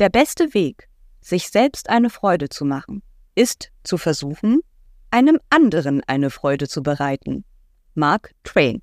Der 0.00 0.08
beste 0.08 0.54
Weg, 0.54 0.88
sich 1.20 1.50
selbst 1.50 1.90
eine 1.90 2.08
Freude 2.08 2.48
zu 2.48 2.64
machen, 2.64 3.02
ist 3.34 3.70
zu 3.84 3.98
versuchen, 3.98 4.62
einem 5.10 5.38
anderen 5.50 6.02
eine 6.06 6.30
Freude 6.30 6.68
zu 6.68 6.82
bereiten. 6.82 7.44
Mark 7.92 8.32
Twain. 8.42 8.80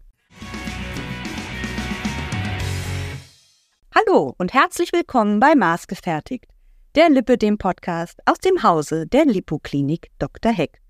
Hallo 3.96 4.36
und 4.38 4.54
herzlich 4.54 4.94
willkommen 4.94 5.40
bei 5.40 5.56
Maßgefertigt, 5.56 6.46
der 6.94 7.10
Lippe 7.10 7.40
dem 7.40 7.58
Podcast 7.58 8.20
aus 8.26 8.38
dem 8.38 8.62
Hause 8.62 9.08
der 9.08 9.26
Lipoklinik 9.26 10.12
Dr. 10.20 10.52
Heck. 10.52 10.84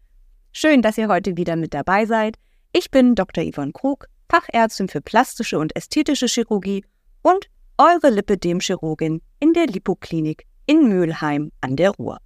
Schön, 0.52 0.82
dass 0.82 0.98
ihr 0.98 1.08
heute 1.08 1.38
wieder 1.38 1.56
mit 1.56 1.74
dabei 1.74 2.06
seid. 2.06 2.36
Ich 2.74 2.92
bin 2.92 3.16
Dr. 3.16 3.50
Yvonne 3.50 3.72
Krug, 3.72 4.10
Fachärztin 4.30 4.90
für 4.90 5.00
plastische 5.00 5.58
und 5.58 5.74
ästhetische 5.74 6.28
Chirurgie 6.28 6.84
und 7.22 7.48
eure 7.78 8.10
Lipidem-Chirurgin 8.10 9.22
in 9.40 9.54
der 9.54 9.68
Lipoklinik 9.68 10.46
in 10.66 10.88
Mülheim 10.90 11.52
an 11.62 11.76
der 11.76 11.92
Ruhr. 11.92 12.20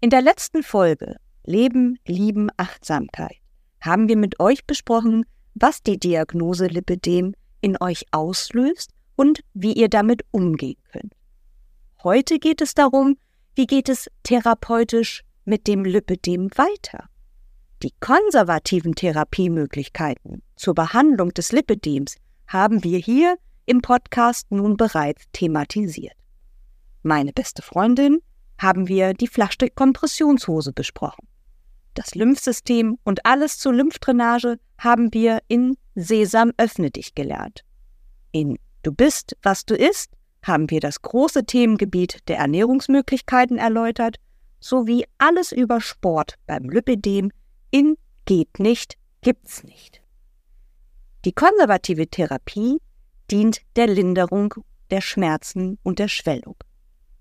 In 0.00 0.10
der 0.10 0.22
letzten 0.22 0.62
Folge 0.62 1.16
Leben, 1.44 1.98
Lieben, 2.06 2.48
Achtsamkeit 2.56 3.36
haben 3.80 4.08
wir 4.08 4.16
mit 4.16 4.40
euch 4.40 4.64
besprochen, 4.64 5.24
was 5.54 5.82
die 5.82 5.98
Diagnose 5.98 6.66
Lipidem 6.66 7.34
in 7.60 7.76
euch 7.80 8.06
auslöst 8.10 8.90
und 9.16 9.40
wie 9.52 9.74
ihr 9.74 9.88
damit 9.88 10.24
umgehen 10.30 10.80
könnt. 10.90 11.12
Heute 12.02 12.38
geht 12.38 12.60
es 12.60 12.74
darum, 12.74 13.16
wie 13.54 13.66
geht 13.66 13.88
es 13.88 14.10
therapeutisch 14.22 15.22
mit 15.44 15.66
dem 15.66 15.84
Lipidem 15.84 16.50
weiter. 16.56 17.08
Die 17.82 17.92
konservativen 18.00 18.94
Therapiemöglichkeiten 18.94 20.42
zur 20.56 20.74
Behandlung 20.74 21.34
des 21.34 21.52
Lipidems 21.52 22.16
haben 22.46 22.82
wir 22.82 22.98
hier 22.98 23.36
im 23.66 23.80
Podcast 23.80 24.50
nun 24.50 24.76
bereits 24.76 25.24
thematisiert. 25.32 26.16
Meine 27.02 27.32
beste 27.32 27.62
Freundin 27.62 28.20
haben 28.58 28.88
wir 28.88 29.14
die 29.14 29.28
Flachstrick-Kompressionshose 29.28 30.72
besprochen. 30.72 31.26
Das 31.94 32.14
Lymphsystem 32.14 32.98
und 33.04 33.24
alles 33.26 33.58
zur 33.58 33.74
Lymphdrainage 33.74 34.58
haben 34.78 35.12
wir 35.12 35.40
in 35.48 35.76
Sesam 35.94 36.52
öffne 36.56 36.90
dich 36.90 37.14
gelernt. 37.14 37.64
In 38.32 38.58
Du 38.82 38.92
bist, 38.92 39.36
was 39.42 39.64
du 39.64 39.74
isst 39.74 40.10
haben 40.44 40.70
wir 40.70 40.80
das 40.80 41.02
große 41.02 41.44
Themengebiet 41.44 42.18
der 42.28 42.38
Ernährungsmöglichkeiten 42.38 43.58
erläutert, 43.58 44.16
sowie 44.60 45.04
alles 45.18 45.52
über 45.52 45.80
Sport 45.80 46.34
beim 46.46 46.68
Lipidem 46.68 47.30
in 47.70 47.96
Geht 48.26 48.58
nicht, 48.58 48.96
gibt's 49.20 49.64
nicht. 49.64 50.00
Die 51.24 51.32
konservative 51.32 52.06
Therapie 52.06 52.78
dient 53.30 53.60
der 53.76 53.86
Linderung 53.86 54.54
der 54.90 55.00
Schmerzen 55.00 55.78
und 55.82 55.98
der 55.98 56.08
Schwellung. 56.08 56.56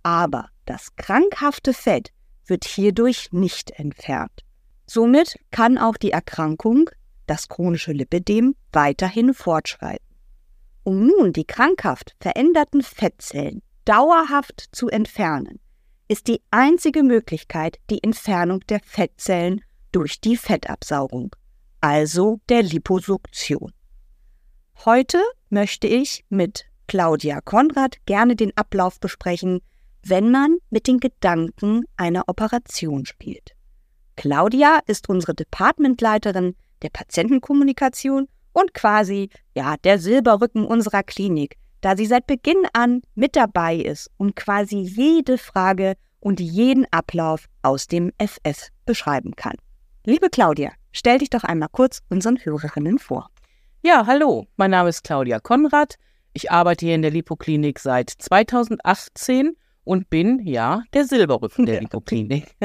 Aber 0.04 0.50
das 0.66 0.96
krankhafte 0.96 1.74
Fett 1.74 2.12
wird 2.46 2.66
hierdurch 2.66 3.30
nicht 3.32 3.72
entfernt. 3.72 4.44
Somit 4.86 5.40
kann 5.52 5.78
auch 5.78 5.98
die 5.98 6.12
Erkrankung, 6.12 6.90
das 7.26 7.48
chronische 7.48 7.94
Lipidem, 7.94 8.56
weiterhin 8.72 9.34
fortschreiten. 9.34 10.06
Um 10.84 11.08
nun 11.08 11.32
die 11.32 11.46
krankhaft 11.46 12.16
veränderten 12.20 12.84
Fettzellen 12.84 13.62
dauerhaft 13.86 14.70
zu 14.72 14.90
entfernen, 14.90 15.60
ist 16.10 16.28
die 16.28 16.42
einzige 16.52 17.04
Möglichkeit 17.04 17.80
die 17.90 18.04
Entfernung 18.04 18.60
der 18.68 18.82
Fettzellen 18.84 19.62
durch 19.94 20.20
die 20.20 20.36
Fettabsaugung, 20.36 21.34
also 21.80 22.42
der 22.50 22.64
Liposuktion. 22.64 23.72
Heute 24.86 25.24
möchte 25.54 25.88
ich 25.88 26.26
mit 26.30 26.66
Claudia 26.88 27.40
Konrad 27.40 27.98
gerne 28.06 28.36
den 28.36 28.52
Ablauf 28.58 29.00
besprechen, 29.00 29.62
wenn 30.06 30.32
man 30.32 30.58
mit 30.70 30.88
den 30.88 31.00
Gedanken 31.00 31.86
einer 31.96 32.24
Operation 32.28 33.06
spielt. 33.06 33.56
Claudia 34.18 34.80
ist 34.86 35.08
unsere 35.08 35.34
Departmentleiterin 35.34 36.56
der 36.82 36.90
Patientenkommunikation 36.90 38.28
und 38.52 38.74
quasi 38.74 39.30
ja 39.56 39.78
der 39.78 40.00
Silberrücken 40.00 40.66
unserer 40.66 41.04
Klinik, 41.04 41.56
da 41.82 41.96
sie 41.96 42.06
seit 42.06 42.28
Beginn 42.28 42.66
an 42.74 43.02
mit 43.16 43.36
dabei 43.36 43.78
ist 43.78 44.10
und 44.18 44.36
quasi 44.36 44.80
jede 44.80 45.38
Frage 45.38 45.96
und 46.20 46.40
jeden 46.40 46.86
Ablauf 46.92 47.46
aus 47.62 47.88
dem 47.88 48.12
FF 48.20 48.70
beschreiben 48.86 49.36
kann. 49.36 49.56
Liebe 50.06 50.30
Claudia, 50.30 50.72
stell 50.92 51.20
dich 51.20 51.30
doch 51.30 51.44
einmal 51.44 51.70
kurz 51.72 52.02
unseren 52.10 52.38
Hörerinnen 52.38 53.00
vor. 53.00 53.30
Ja, 53.86 54.06
hallo, 54.08 54.48
mein 54.56 54.72
Name 54.72 54.88
ist 54.88 55.04
Claudia 55.04 55.42
Konrad. 55.42 55.96
Ich 56.32 56.50
arbeite 56.50 56.86
hier 56.86 56.96
in 56.96 57.02
der 57.02 57.12
Lipoklinik 57.12 57.80
seit 57.80 58.10
2018 58.10 59.58
und 59.84 60.10
bin, 60.10 60.40
ja, 60.48 60.84
der 60.94 61.04
Silberrücken 61.04 61.66
der 61.66 61.82
Lipoklinik. 61.82 62.56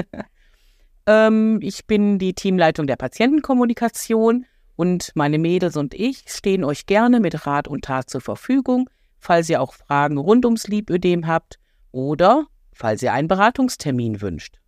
ähm, 1.06 1.58
ich 1.60 1.88
bin 1.88 2.20
die 2.20 2.34
Teamleitung 2.34 2.86
der 2.86 2.94
Patientenkommunikation 2.94 4.46
und 4.76 5.10
meine 5.16 5.38
Mädels 5.38 5.76
und 5.76 5.92
ich 5.92 6.22
stehen 6.28 6.62
euch 6.62 6.86
gerne 6.86 7.18
mit 7.18 7.48
Rat 7.48 7.66
und 7.66 7.86
Tat 7.86 8.08
zur 8.08 8.20
Verfügung, 8.20 8.88
falls 9.18 9.50
ihr 9.50 9.60
auch 9.60 9.74
Fragen 9.74 10.18
rund 10.18 10.44
ums 10.44 10.68
Lipödem 10.68 11.26
habt 11.26 11.58
oder 11.90 12.46
falls 12.72 13.02
ihr 13.02 13.12
einen 13.12 13.26
Beratungstermin 13.26 14.20
wünscht. 14.20 14.60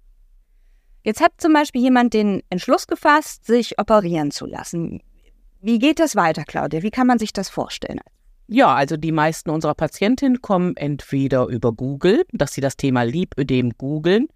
Jetzt 1.05 1.21
hat 1.21 1.34
zum 1.38 1.53
Beispiel 1.53 1.82
jemand 1.82 2.12
den 2.12 2.43
Entschluss 2.50 2.88
gefasst, 2.88 3.44
sich 3.44 3.78
operieren 3.78 4.32
zu 4.32 4.47
lassen. 4.47 5.00
Wie 5.60 5.78
geht 5.78 6.00
das 6.00 6.16
weiter, 6.16 6.44
Claudia? 6.44 6.82
Wie 6.82 6.91
kann 6.91 7.06
man 7.06 7.19
sich 7.19 7.32
das 7.32 7.48
vorstellen? 7.48 8.00
Ja, 8.47 8.75
also 8.75 8.97
die 8.97 9.12
meisten 9.12 9.50
unserer 9.50 9.75
Patientinnen 9.75 10.41
kommen 10.41 10.76
entweder 10.76 11.47
über 11.47 11.72
Google, 11.72 12.25
dass 12.32 12.53
sie 12.53 12.60
das 12.60 12.76
Thema 12.76 13.03
Lipödem 13.03 13.72
googeln. 13.78 14.26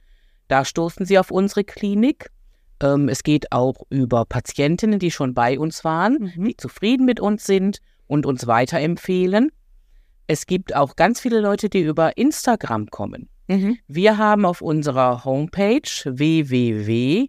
Da 0.48 0.64
stoßen 0.64 1.04
sie 1.06 1.18
auf 1.18 1.30
unsere 1.30 1.64
Klinik 1.64 2.30
ähm, 2.80 3.08
es 3.08 3.22
geht 3.22 3.52
auch 3.52 3.76
über 3.90 4.24
Patientinnen, 4.24 4.98
die 4.98 5.10
schon 5.10 5.34
bei 5.34 5.58
uns 5.58 5.84
waren, 5.84 6.32
mhm. 6.36 6.44
die 6.46 6.56
zufrieden 6.56 7.04
mit 7.06 7.20
uns 7.20 7.44
sind 7.46 7.78
und 8.06 8.26
uns 8.26 8.46
weiterempfehlen. 8.46 9.50
Es 10.26 10.46
gibt 10.46 10.74
auch 10.74 10.96
ganz 10.96 11.20
viele 11.20 11.40
Leute, 11.40 11.68
die 11.68 11.82
über 11.82 12.16
Instagram 12.16 12.88
kommen. 12.88 13.28
Mhm. 13.48 13.78
Wir 13.88 14.16
haben 14.18 14.44
auf 14.46 14.60
unserer 14.62 15.24
Homepage 15.24 15.82
www.lipo.klinik, 16.04 17.28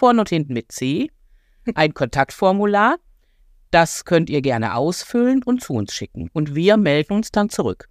vorne 0.00 0.20
und 0.20 0.30
hinten 0.30 0.54
mit 0.54 0.72
C, 0.72 1.10
ein 1.74 1.92
Kontaktformular. 1.92 2.96
Das 3.70 4.06
könnt 4.06 4.30
ihr 4.30 4.40
gerne 4.40 4.74
ausfüllen 4.74 5.42
und 5.44 5.62
zu 5.62 5.74
uns 5.74 5.94
schicken. 5.94 6.30
Und 6.32 6.54
wir 6.54 6.78
melden 6.78 7.12
uns 7.12 7.30
dann 7.30 7.50
zurück. 7.50 7.86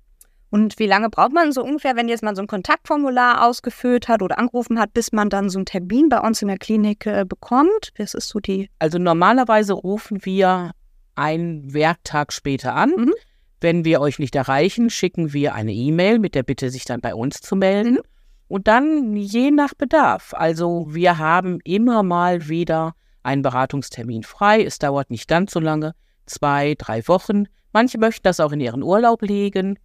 Und 0.50 0.80
wie 0.80 0.88
lange 0.88 1.12
braucht 1.12 1.32
man 1.32 1.52
so 1.52 1.64
ungefähr, 1.64 1.96
wenn 1.96 2.10
jetzt 2.10 2.24
mal 2.24 2.36
so 2.36 2.42
ein 2.42 2.48
Kontaktformular 2.48 3.48
ausgefüllt 3.48 4.08
hat 4.08 4.24
oder 4.24 4.40
angerufen 4.40 4.80
hat, 4.80 4.94
bis 4.96 5.12
man 5.12 5.30
dann 5.30 5.52
so 5.52 5.60
einen 5.60 5.68
Termin 5.68 6.10
bei 6.10 6.20
uns 6.20 6.42
in 6.42 6.48
der 6.48 6.58
Klinik 6.58 7.06
äh, 7.06 7.24
bekommt? 7.24 7.92
Was 7.98 8.16
ist 8.16 8.30
so 8.30 8.40
die? 8.40 8.70
Also 8.80 8.98
normalerweise 8.98 9.74
rufen 9.74 10.26
wir 10.26 10.72
einen 11.14 11.72
Werktag 11.72 12.34
später 12.34 12.74
an. 12.74 12.92
Mhm. 12.98 13.14
Wenn 13.62 13.86
wir 13.86 14.02
euch 14.02 14.18
nicht 14.18 14.36
erreichen, 14.36 14.90
schicken 14.90 15.34
wir 15.34 15.54
eine 15.54 15.74
E-Mail 15.74 16.18
mit 16.18 16.34
der 16.34 16.44
Bitte, 16.44 16.72
sich 16.72 16.86
dann 16.86 17.02
bei 17.02 17.14
uns 17.14 17.42
zu 17.42 17.56
melden. 17.56 17.94
Mhm. 17.94 18.02
Und 18.50 18.68
dann 18.68 19.16
je 19.16 19.52
nach 19.52 19.76
Bedarf. 19.76 20.34
Also 20.34 20.88
wir 20.90 21.20
haben 21.20 21.60
immer 21.64 22.04
mal 22.04 22.50
wieder 22.50 22.96
einen 23.22 23.44
Beratungstermin 23.44 24.24
frei. 24.24 24.64
Es 24.64 24.80
dauert 24.80 25.12
nicht 25.12 25.28
ganz 25.28 25.52
so 25.52 25.60
lange, 25.60 25.94
zwei, 26.26 26.74
drei 26.76 27.08
Wochen. 27.08 27.46
Manche 27.74 28.00
möchten 28.00 28.24
das 28.24 28.40
auch 28.40 28.52
in 28.52 28.60
ihren 28.60 28.82
Urlaub 28.82 29.22
legen. 29.22 29.78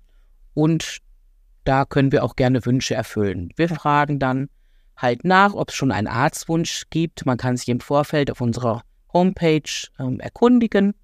Und 0.54 0.98
da 1.64 1.84
können 1.84 2.10
wir 2.10 2.24
auch 2.24 2.36
gerne 2.36 2.64
Wünsche 2.64 2.94
erfüllen. 2.94 3.50
Wir 3.56 3.68
fragen 3.68 4.18
dann 4.18 4.48
halt 4.96 5.24
nach, 5.24 5.52
ob 5.52 5.68
es 5.68 5.74
schon 5.74 5.92
einen 5.92 6.06
Arztwunsch 6.06 6.84
gibt. 6.88 7.26
Man 7.26 7.36
kann 7.36 7.58
sich 7.58 7.68
im 7.68 7.80
Vorfeld 7.80 8.30
auf 8.30 8.40
unserer 8.40 8.82
Homepage 9.12 9.88
ähm, 9.98 10.20
erkundigen 10.20 10.94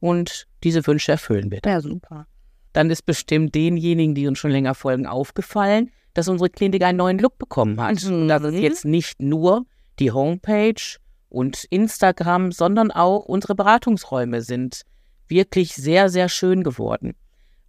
und 0.00 0.46
diese 0.64 0.86
Wünsche 0.86 1.12
erfüllen 1.12 1.50
wir. 1.50 1.60
Dann. 1.60 1.72
Ja, 1.72 1.80
super. 1.82 2.26
Dann 2.72 2.88
ist 2.88 3.04
bestimmt 3.04 3.54
denjenigen, 3.54 4.14
die 4.14 4.26
uns 4.26 4.38
schon 4.38 4.52
länger 4.52 4.74
folgen, 4.74 5.06
aufgefallen, 5.06 5.90
dass 6.14 6.28
unsere 6.28 6.50
Klinik 6.50 6.82
einen 6.82 6.98
neuen 6.98 7.18
Look 7.18 7.38
bekommen 7.38 7.80
hat. 7.80 8.02
Mhm. 8.04 8.28
Das 8.28 8.42
ist 8.42 8.54
jetzt 8.54 8.84
nicht 8.84 9.20
nur 9.20 9.64
die 9.98 10.12
Homepage 10.12 10.98
und 11.28 11.64
Instagram, 11.70 12.52
sondern 12.52 12.90
auch 12.90 13.24
unsere 13.24 13.54
Beratungsräume 13.54 14.42
sind 14.42 14.82
wirklich 15.28 15.74
sehr, 15.74 16.08
sehr 16.08 16.28
schön 16.28 16.64
geworden. 16.64 17.14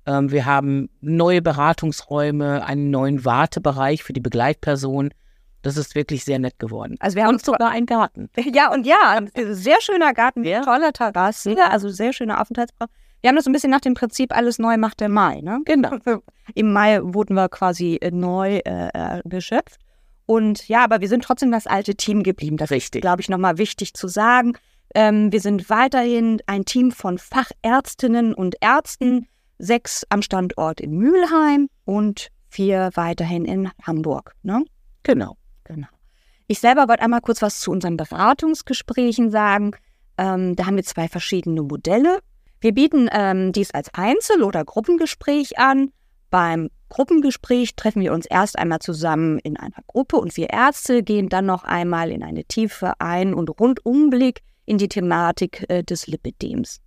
Ähm, 0.05 0.31
wir 0.31 0.45
haben 0.45 0.89
neue 0.99 1.41
Beratungsräume, 1.41 2.65
einen 2.65 2.89
neuen 2.89 3.23
Wartebereich 3.23 4.03
für 4.03 4.13
die 4.13 4.19
Begleitperson. 4.19 5.13
Das 5.61 5.77
ist 5.77 5.93
wirklich 5.93 6.23
sehr 6.23 6.39
nett 6.39 6.57
geworden. 6.57 6.95
Also 6.99 7.15
wir 7.15 7.25
haben 7.25 7.35
und 7.35 7.45
sogar 7.45 7.69
einen 7.69 7.85
Garten. 7.85 8.29
Ja, 8.51 8.73
und 8.73 8.87
ja, 8.87 9.19
sehr 9.51 9.79
schöner 9.79 10.13
Garten, 10.13 10.43
ja. 10.43 10.61
toller 10.61 10.91
Terrasse, 10.91 11.55
also 11.69 11.89
sehr 11.89 12.13
schöner 12.13 12.41
Aufenthaltsraum. 12.41 12.87
Wir 13.21 13.29
haben 13.29 13.35
das 13.35 13.45
ein 13.45 13.53
bisschen 13.53 13.69
nach 13.69 13.81
dem 13.81 13.93
Prinzip, 13.93 14.35
alles 14.35 14.59
neu 14.59 14.77
macht 14.77 14.99
der 14.99 15.09
Mai. 15.09 15.41
Ne? 15.41 15.61
Genau. 15.65 15.97
Im 16.55 16.73
Mai 16.73 16.99
wurden 17.01 17.35
wir 17.35 17.49
quasi 17.49 17.97
äh, 18.01 18.11
neu 18.11 18.57
äh, 18.65 18.89
äh, 18.93 19.21
geschöpft. 19.25 19.79
Und 20.25 20.67
ja, 20.67 20.83
aber 20.83 21.01
wir 21.01 21.07
sind 21.07 21.23
trotzdem 21.23 21.51
das 21.51 21.67
alte 21.67 21.95
Team 21.95 22.23
geblieben. 22.23 22.57
Das 22.57 22.71
Richtig. 22.71 22.99
ist, 22.99 23.01
glaube 23.01 23.21
ich, 23.21 23.29
nochmal 23.29 23.57
wichtig 23.57 23.93
zu 23.93 24.07
sagen. 24.07 24.53
Ähm, 24.95 25.31
wir 25.31 25.39
sind 25.39 25.69
weiterhin 25.69 26.41
ein 26.47 26.65
Team 26.65 26.91
von 26.91 27.17
Fachärztinnen 27.17 28.33
und 28.33 28.55
Ärzten, 28.61 29.27
sechs 29.59 30.05
am 30.09 30.21
Standort 30.21 30.81
in 30.81 30.97
Mülheim 30.97 31.69
und 31.85 32.29
vier 32.49 32.89
weiterhin 32.95 33.45
in 33.45 33.69
Hamburg. 33.83 34.35
Ne? 34.43 34.65
Genau. 35.03 35.37
Genau. 35.63 35.87
Ich 36.47 36.59
selber 36.59 36.87
wollte 36.89 37.03
einmal 37.03 37.21
kurz 37.21 37.41
was 37.41 37.59
zu 37.59 37.71
unseren 37.71 37.97
Beratungsgesprächen 37.97 39.31
sagen. 39.31 39.71
Ähm, 40.17 40.55
da 40.55 40.65
haben 40.65 40.75
wir 40.75 40.83
zwei 40.83 41.07
verschiedene 41.07 41.61
Modelle. 41.61 42.19
Wir 42.61 42.73
bieten 42.73 43.09
ähm, 43.11 43.51
dies 43.51 43.71
als 43.71 43.91
Einzel- 43.95 44.43
oder 44.43 44.63
Gruppengespräch 44.63 45.57
an. 45.57 45.91
Beim 46.29 46.69
Gruppengespräch 46.89 47.75
treffen 47.75 48.03
wir 48.03 48.13
uns 48.13 48.27
erst 48.27 48.57
einmal 48.59 48.79
zusammen 48.79 49.39
in 49.39 49.57
einer 49.57 49.81
Gruppe 49.87 50.17
und 50.17 50.37
wir 50.37 50.51
Ärzte 50.51 51.01
gehen 51.01 51.27
dann 51.27 51.47
noch 51.47 51.63
einmal 51.63 52.11
in 52.11 52.21
eine 52.21 52.43
tiefe 52.43 52.93
Ein- 52.99 53.33
und 53.33 53.49
Rundumblick 53.59 54.41
in 54.65 54.77
die 54.77 54.89
Thematik 54.89 55.65
äh, 55.69 55.83
des 55.83 56.05
Lipidems. 56.05 56.81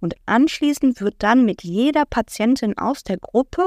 Und 0.00 0.16
anschließend 0.26 1.00
wird 1.00 1.16
dann 1.18 1.44
mit 1.44 1.62
jeder 1.62 2.06
Patientin 2.06 2.76
aus 2.76 3.04
der 3.04 3.18
Gruppe 3.18 3.62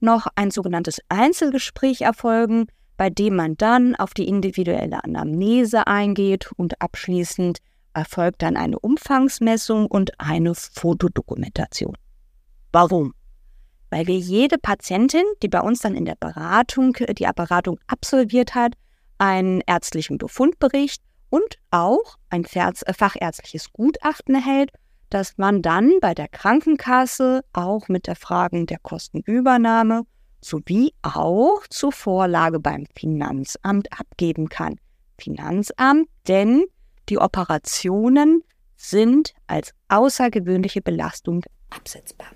noch 0.00 0.26
ein 0.34 0.50
sogenanntes 0.50 0.98
Einzelgespräch 1.08 2.00
erfolgen, 2.00 2.66
bei 2.96 3.08
dem 3.08 3.36
man 3.36 3.56
dann 3.56 3.94
auf 3.94 4.14
die 4.14 4.26
individuelle 4.26 5.04
Anamnese 5.04 5.86
eingeht 5.86 6.50
und 6.56 6.80
abschließend 6.80 7.58
erfolgt 7.94 8.42
dann 8.42 8.56
eine 8.56 8.78
Umfangsmessung 8.78 9.86
und 9.86 10.18
eine 10.18 10.54
Fotodokumentation. 10.54 11.96
Warum? 12.72 13.14
Weil 13.90 14.06
wir 14.06 14.18
jede 14.18 14.58
Patientin, 14.58 15.24
die 15.42 15.48
bei 15.48 15.60
uns 15.60 15.80
dann 15.80 15.94
in 15.94 16.04
der 16.04 16.16
Beratung 16.16 16.94
die 16.94 17.28
Beratung 17.34 17.78
absolviert 17.86 18.54
hat, 18.54 18.74
einen 19.18 19.62
ärztlichen 19.66 20.18
Befundbericht 20.18 21.02
und 21.30 21.58
auch 21.70 22.16
ein 22.30 22.44
fachärztliches 22.44 23.72
Gutachten 23.72 24.34
erhält, 24.34 24.70
das 25.10 25.34
man 25.36 25.62
dann 25.62 25.92
bei 26.00 26.14
der 26.14 26.28
Krankenkasse 26.28 27.44
auch 27.52 27.88
mit 27.88 28.08
der 28.08 28.16
Frage 28.16 28.64
der 28.66 28.78
Kostenübernahme 28.80 30.02
sowie 30.40 30.92
auch 31.02 31.60
zur 31.70 31.92
Vorlage 31.92 32.60
beim 32.60 32.86
Finanzamt 32.96 33.88
abgeben 33.98 34.48
kann. 34.48 34.76
Finanzamt, 35.18 36.08
denn 36.26 36.64
die 37.08 37.18
Operationen 37.18 38.42
sind 38.76 39.34
als 39.46 39.72
außergewöhnliche 39.88 40.82
Belastung 40.82 41.44
absetzbar. 41.70 42.28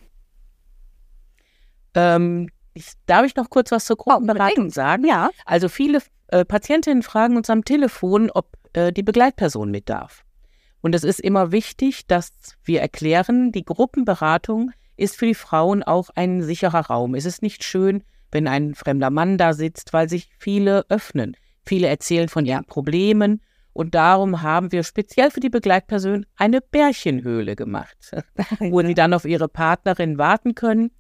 Ähm, 1.95 2.49
ich, 2.75 2.93
darf 3.07 3.27
ich 3.27 3.37
noch 3.37 3.51
kurz 3.51 3.71
was 3.71 3.85
zur 3.85 3.97
Gruppenberatung 3.97 4.67
oh, 4.67 4.71
sagen? 4.71 5.05
Ja. 5.05 5.31
Also 5.45 5.69
viele 5.69 6.01
äh, 6.29 6.45
Patientinnen 6.45 7.03
fragen 7.03 7.37
uns 7.37 7.51
am 7.51 7.65
Telefon, 7.65 8.31
ob 8.31 8.57
äh, 8.73 8.93
die 8.93 9.03
Begleitperson 9.03 9.71
mit 9.71 9.89
darf. 9.89 10.25
Und 10.81 10.95
es 10.95 11.03
ist 11.03 11.21
immer 11.21 11.51
wichtig, 11.51 12.07
dass 12.07 12.33
wir 12.63 12.81
erklären, 12.81 13.51
die 13.51 13.65
Gruppenberatung 13.65 14.71
ist 14.97 15.17
für 15.17 15.27
die 15.27 15.35
Frauen 15.35 15.83
auch 15.83 16.11
ein 16.15 16.43
sicherer 16.43 16.87
Raum. 16.87 17.15
Es 17.15 17.25
ist 17.25 17.43
nicht 17.43 17.65
schön, 17.65 18.05
wenn 18.31 18.47
ein 18.47 18.75
fremder 18.75 19.11
Mann 19.11 19.39
da 19.39 19.55
sitzt, 19.55 19.93
weil 19.93 20.09
sich 20.09 20.31
viele 20.39 20.85
öffnen. 20.89 21.37
Viele 21.65 21.89
erzählen 21.89 22.29
von 22.29 22.47
ihren 22.47 22.65
Problemen 22.65 23.43
und 23.79 23.95
darum 23.95 24.43
haben 24.43 24.73
wir 24.73 24.83
speziell 24.83 25.31
für 25.31 25.39
die 25.39 25.51
Begleitperson 25.51 26.27
eine 26.35 26.61
Bärchenhöhle 26.61 27.55
gemacht, 27.55 27.97
wo 28.59 28.83
sie 28.83 28.95
dann 28.95 29.15
auf 29.15 29.25
ihre 29.25 29.47
Partnerin 29.47 30.19
warten 30.19 30.57
können. 30.57 30.91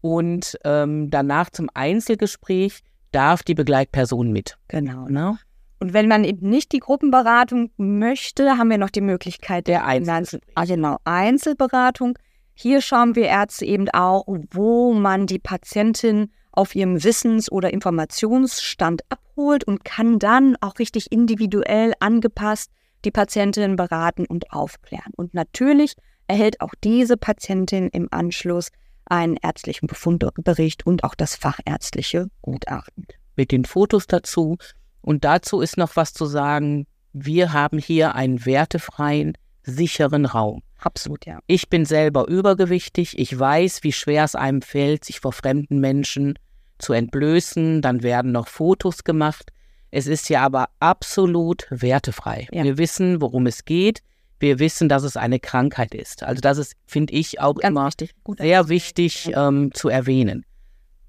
Und 0.00 0.58
ähm, 0.64 1.10
danach 1.10 1.50
zum 1.50 1.70
Einzelgespräch 1.74 2.80
darf 3.12 3.44
die 3.44 3.54
Begleitperson 3.54 4.32
mit. 4.32 4.58
Genau. 4.66 5.06
Ne? 5.06 5.38
Und 5.78 5.92
wenn 5.92 6.08
man 6.08 6.24
eben 6.24 6.48
nicht 6.50 6.72
die 6.72 6.80
Gruppenberatung 6.80 7.70
möchte, 7.76 8.58
haben 8.58 8.68
wir 8.68 8.78
noch 8.78 8.90
die 8.90 9.00
Möglichkeit 9.00 9.68
der 9.68 9.86
Einzel 9.86 10.40
ah, 10.56 10.64
genau, 10.64 10.96
Einzelberatung. 11.04 12.18
Hier 12.52 12.80
schauen 12.80 13.14
wir 13.14 13.26
Ärzte 13.26 13.64
eben 13.64 13.88
auch, 13.90 14.26
wo 14.50 14.92
man 14.92 15.28
die 15.28 15.38
Patientin 15.38 16.32
auf 16.56 16.74
ihrem 16.74 17.02
Wissens- 17.02 17.50
oder 17.50 17.72
Informationsstand 17.72 19.02
abholt 19.08 19.64
und 19.64 19.84
kann 19.84 20.18
dann 20.18 20.56
auch 20.60 20.78
richtig 20.78 21.12
individuell 21.12 21.92
angepasst 22.00 22.70
die 23.04 23.10
Patientin 23.10 23.76
beraten 23.76 24.26
und 24.26 24.50
aufklären. 24.52 25.12
Und 25.16 25.34
natürlich 25.34 25.94
erhält 26.26 26.60
auch 26.60 26.72
diese 26.82 27.16
Patientin 27.16 27.88
im 27.88 28.08
Anschluss 28.10 28.68
einen 29.06 29.36
ärztlichen 29.36 29.86
Befundbericht 29.86 30.86
und 30.86 31.04
auch 31.04 31.14
das 31.14 31.36
fachärztliche 31.36 32.28
Gutachten. 32.40 33.06
Mit 33.36 33.52
den 33.52 33.64
Fotos 33.64 34.06
dazu. 34.06 34.56
Und 35.02 35.24
dazu 35.24 35.60
ist 35.60 35.76
noch 35.76 35.96
was 35.96 36.14
zu 36.14 36.24
sagen. 36.24 36.86
Wir 37.12 37.52
haben 37.52 37.78
hier 37.78 38.14
einen 38.14 38.46
wertefreien, 38.46 39.36
sicheren 39.62 40.24
Raum. 40.24 40.62
Absolut, 40.78 41.26
ja. 41.26 41.40
Ich 41.46 41.68
bin 41.68 41.84
selber 41.84 42.28
übergewichtig. 42.28 43.18
Ich 43.18 43.38
weiß, 43.38 43.82
wie 43.82 43.92
schwer 43.92 44.24
es 44.24 44.34
einem 44.34 44.62
fällt, 44.62 45.04
sich 45.04 45.20
vor 45.20 45.32
fremden 45.32 45.80
Menschen 45.80 46.38
zu 46.78 46.92
entblößen. 46.92 47.82
Dann 47.82 48.02
werden 48.02 48.32
noch 48.32 48.48
Fotos 48.48 49.04
gemacht. 49.04 49.50
Es 49.90 50.06
ist 50.06 50.28
ja 50.28 50.42
aber 50.42 50.68
absolut 50.80 51.66
wertefrei. 51.70 52.48
Ja. 52.50 52.64
Wir 52.64 52.78
wissen, 52.78 53.20
worum 53.20 53.46
es 53.46 53.64
geht. 53.64 54.00
Wir 54.40 54.58
wissen, 54.58 54.88
dass 54.88 55.04
es 55.04 55.16
eine 55.16 55.38
Krankheit 55.38 55.94
ist. 55.94 56.22
Also 56.24 56.40
das 56.40 56.58
ist, 56.58 56.74
finde 56.86 57.14
ich, 57.14 57.40
auch 57.40 57.54
Ganz 57.54 57.70
immer 57.70 57.86
wichtig. 57.86 58.14
sehr 58.38 58.68
wichtig 58.68 59.32
ähm, 59.34 59.70
zu 59.72 59.88
erwähnen. 59.88 60.44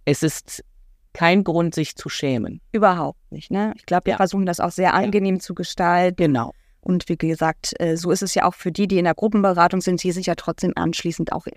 Es 0.05 0.21
ist 0.21 0.63
kein 1.13 1.43
Grund, 1.43 1.73
sich 1.73 1.95
zu 1.95 2.09
schämen. 2.09 2.61
Überhaupt 2.71 3.19
nicht. 3.31 3.49
Ne? 3.49 3.73
Ich 3.75 3.85
glaube, 3.85 4.05
wir 4.05 4.11
ja. 4.11 4.17
versuchen 4.17 4.45
das 4.45 4.59
auch 4.59 4.71
sehr 4.71 4.93
angenehm 4.93 5.35
ja. 5.35 5.41
zu 5.41 5.55
gestalten. 5.55 6.17
Genau. 6.17 6.53
Und 6.81 7.09
wie 7.09 7.17
gesagt, 7.17 7.73
äh, 7.79 7.97
so 7.97 8.11
ist 8.11 8.21
es 8.21 8.35
ja 8.35 8.43
auch 8.45 8.53
für 8.53 8.71
die, 8.71 8.87
die 8.87 8.99
in 8.99 9.05
der 9.05 9.15
Gruppenberatung 9.15 9.81
sind, 9.81 9.99
sie 9.99 10.11
sind 10.11 10.27
ja 10.27 10.35
trotzdem 10.35 10.73
anschließend 10.75 11.31
auch 11.31 11.47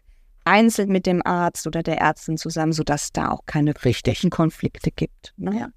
einzeln 0.49 0.91
mit 0.91 1.07
dem 1.07 1.25
Arzt 1.25 1.67
oder 1.67 1.83
der 1.83 1.99
Ärztin 1.99 2.37
zusammen, 2.39 2.73
sodass 2.73 3.13
da 3.13 3.31
auch 3.31 3.45
keine 3.47 3.73
richtigen 3.85 4.31
Konflikte 4.31 4.91
gibt. 4.91 5.35
Ne? 5.37 5.59
Ja. 5.59 5.69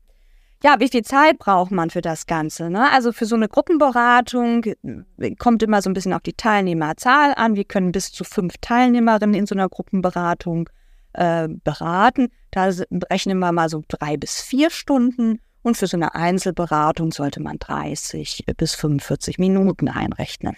ja. 0.64 0.80
wie 0.80 0.88
viel 0.88 1.04
Zeit 1.04 1.40
braucht 1.40 1.72
man 1.72 1.90
für 1.90 2.02
das 2.02 2.26
Ganze? 2.26 2.70
Ne? 2.70 2.92
Also 2.92 3.12
für 3.12 3.26
so 3.26 3.36
eine 3.36 3.48
Gruppenberatung 3.48 4.64
äh, 4.66 5.36
kommt 5.36 5.62
immer 5.64 5.82
so 5.82 5.90
ein 5.90 5.94
bisschen 5.94 6.14
auf 6.14 6.22
die 6.22 6.34
Teilnehmerzahl 6.34 7.34
an. 7.36 7.56
Wir 7.56 7.66
können 7.66 7.92
bis 7.92 8.12
zu 8.12 8.24
fünf 8.24 8.56
Teilnehmerinnen 8.62 9.36
in 9.36 9.46
so 9.46 9.56
einer 9.56 9.70
Gruppenberatung 9.70 10.70
äh, 11.14 11.48
beraten. 11.50 12.30
Da 12.52 12.70
rechnen 13.12 13.40
wir 13.40 13.52
mal 13.52 13.70
so 13.70 13.84
drei 13.88 14.18
bis 14.18 14.42
vier 14.42 14.70
Stunden. 14.70 15.40
Und 15.64 15.78
für 15.78 15.86
so 15.86 15.96
eine 15.96 16.16
Einzelberatung 16.16 17.12
sollte 17.12 17.40
man 17.40 17.60
30 17.60 18.46
bis 18.58 18.74
45 18.74 19.38
Minuten 19.38 19.90
einrechnen. 19.90 20.56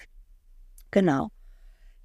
Genau. 0.92 1.30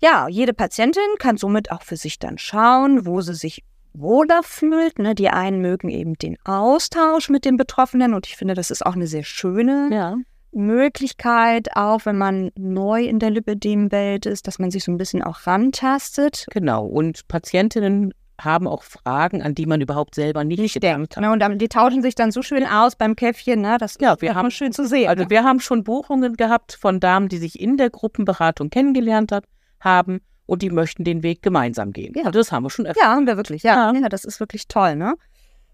Ja, 0.00 0.28
jede 0.28 0.52
Patientin 0.52 1.02
kann 1.18 1.36
somit 1.36 1.72
auch 1.72 1.82
für 1.82 1.96
sich 1.96 2.18
dann 2.18 2.38
schauen, 2.38 3.04
wo 3.04 3.20
sie 3.20 3.34
sich 3.34 3.64
wohler 3.94 4.42
fühlt. 4.44 4.98
Ne? 4.98 5.14
Die 5.14 5.28
einen 5.28 5.60
mögen 5.60 5.88
eben 5.88 6.14
den 6.14 6.37
Austausch 6.44 7.28
mit 7.28 7.44
den 7.44 7.56
Betroffenen 7.56 8.14
und 8.14 8.26
ich 8.26 8.37
finde, 8.37 8.54
das 8.54 8.70
ist 8.70 8.87
auch 8.87 8.94
eine 8.94 9.08
sehr 9.08 9.25
schöne 9.25 9.88
ja. 9.92 10.16
Möglichkeit, 10.52 11.75
auch 11.75 12.06
wenn 12.06 12.16
man 12.16 12.50
neu 12.56 13.04
in 13.04 13.18
der 13.18 13.30
Lipidem-Welt 13.30 14.26
ist, 14.26 14.46
dass 14.46 14.61
man 14.61 14.70
sich 14.70 14.84
so 14.84 14.92
ein 14.92 14.99
bisschen 14.99 15.23
auch 15.23 15.46
rantastet. 15.46 16.46
Genau, 16.50 16.87
und 16.87 17.26
Patientinnen 17.26 18.14
haben 18.40 18.68
auch 18.68 18.84
Fragen, 18.84 19.42
an 19.42 19.56
die 19.56 19.66
man 19.66 19.80
überhaupt 19.80 20.14
selber 20.14 20.44
nicht, 20.44 20.61
nicht 20.61 20.80
denkt. 20.80 21.16
Ne? 21.16 21.32
Und 21.32 21.61
die 21.61 21.68
tauschen 21.68 22.02
sich 22.02 22.14
dann 22.14 22.30
so 22.30 22.40
schön 22.40 22.64
aus 22.64 22.94
beim 22.94 23.16
Käffchen, 23.16 23.62
ne? 23.62 23.78
das 23.80 23.96
ja, 24.00 24.14
wir 24.20 24.37
haben 24.37 24.52
schön 24.52 24.70
zu 24.70 24.87
sehen. 24.87 25.08
Also 25.08 25.25
ne? 25.25 25.30
wir 25.30 25.42
haben 25.42 25.58
schon 25.58 25.82
Buchungen 25.82 26.37
gehabt 26.37 26.78
von 26.80 27.00
Damen, 27.00 27.28
die 27.28 27.38
sich 27.38 27.61
in 27.61 27.76
der 27.76 27.90
Gruppenberatung 27.90 28.70
kennengelernt 28.70 29.32
haben 29.32 29.44
haben 29.80 30.20
und 30.47 30.62
die 30.62 30.70
möchten 30.70 31.04
den 31.04 31.23
Weg 31.23 31.42
gemeinsam 31.42 31.92
gehen. 31.92 32.14
Ja, 32.16 32.30
das 32.30 32.52
haben 32.52 32.62
wir 32.62 32.70
schon 32.70 32.87
öfter. 32.87 33.02
Ja, 33.02 33.11
haben 33.11 33.26
wir 33.26 33.37
wirklich. 33.37 33.62
Ja, 33.62 33.92
ja. 33.92 34.08
das 34.08 34.25
ist 34.25 34.40
wirklich 34.40 34.66
toll, 34.68 34.97
ne? 34.97 35.14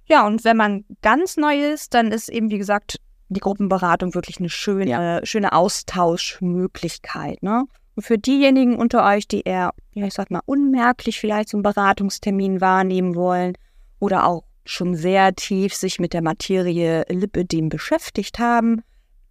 Ja, 0.06 0.26
und 0.26 0.44
wenn 0.44 0.56
man 0.56 0.84
ganz 1.00 1.36
neu 1.36 1.72
ist, 1.72 1.94
dann 1.94 2.12
ist 2.12 2.28
eben, 2.28 2.50
wie 2.50 2.58
gesagt, 2.58 3.00
die 3.28 3.40
Gruppenberatung 3.40 4.14
wirklich 4.14 4.38
eine 4.38 4.50
schöne, 4.50 4.90
ja. 4.90 5.24
schöne 5.24 5.52
Austauschmöglichkeit, 5.52 7.42
ne? 7.42 7.64
Und 7.94 8.02
für 8.02 8.18
diejenigen 8.18 8.76
unter 8.76 9.06
euch, 9.06 9.28
die 9.28 9.42
eher, 9.42 9.72
ja, 9.92 10.06
ich 10.06 10.14
sag 10.14 10.30
mal, 10.30 10.42
unmerklich 10.46 11.20
vielleicht 11.20 11.48
so 11.48 11.56
einen 11.56 11.62
Beratungstermin 11.62 12.60
wahrnehmen 12.60 13.14
wollen 13.14 13.54
oder 14.00 14.26
auch 14.26 14.42
schon 14.64 14.96
sehr 14.96 15.34
tief 15.34 15.74
sich 15.74 16.00
mit 16.00 16.12
der 16.12 16.22
Materie 16.22 17.04
Lipödem 17.08 17.68
beschäftigt 17.68 18.38
haben, 18.38 18.82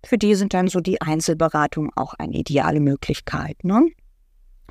für 0.06 0.18
die 0.18 0.36
sind 0.36 0.54
dann 0.54 0.68
so 0.68 0.80
die 0.80 1.02
Einzelberatungen 1.02 1.92
auch 1.96 2.14
eine 2.14 2.38
ideale 2.38 2.80
Möglichkeit, 2.80 3.64
ne? 3.64 3.88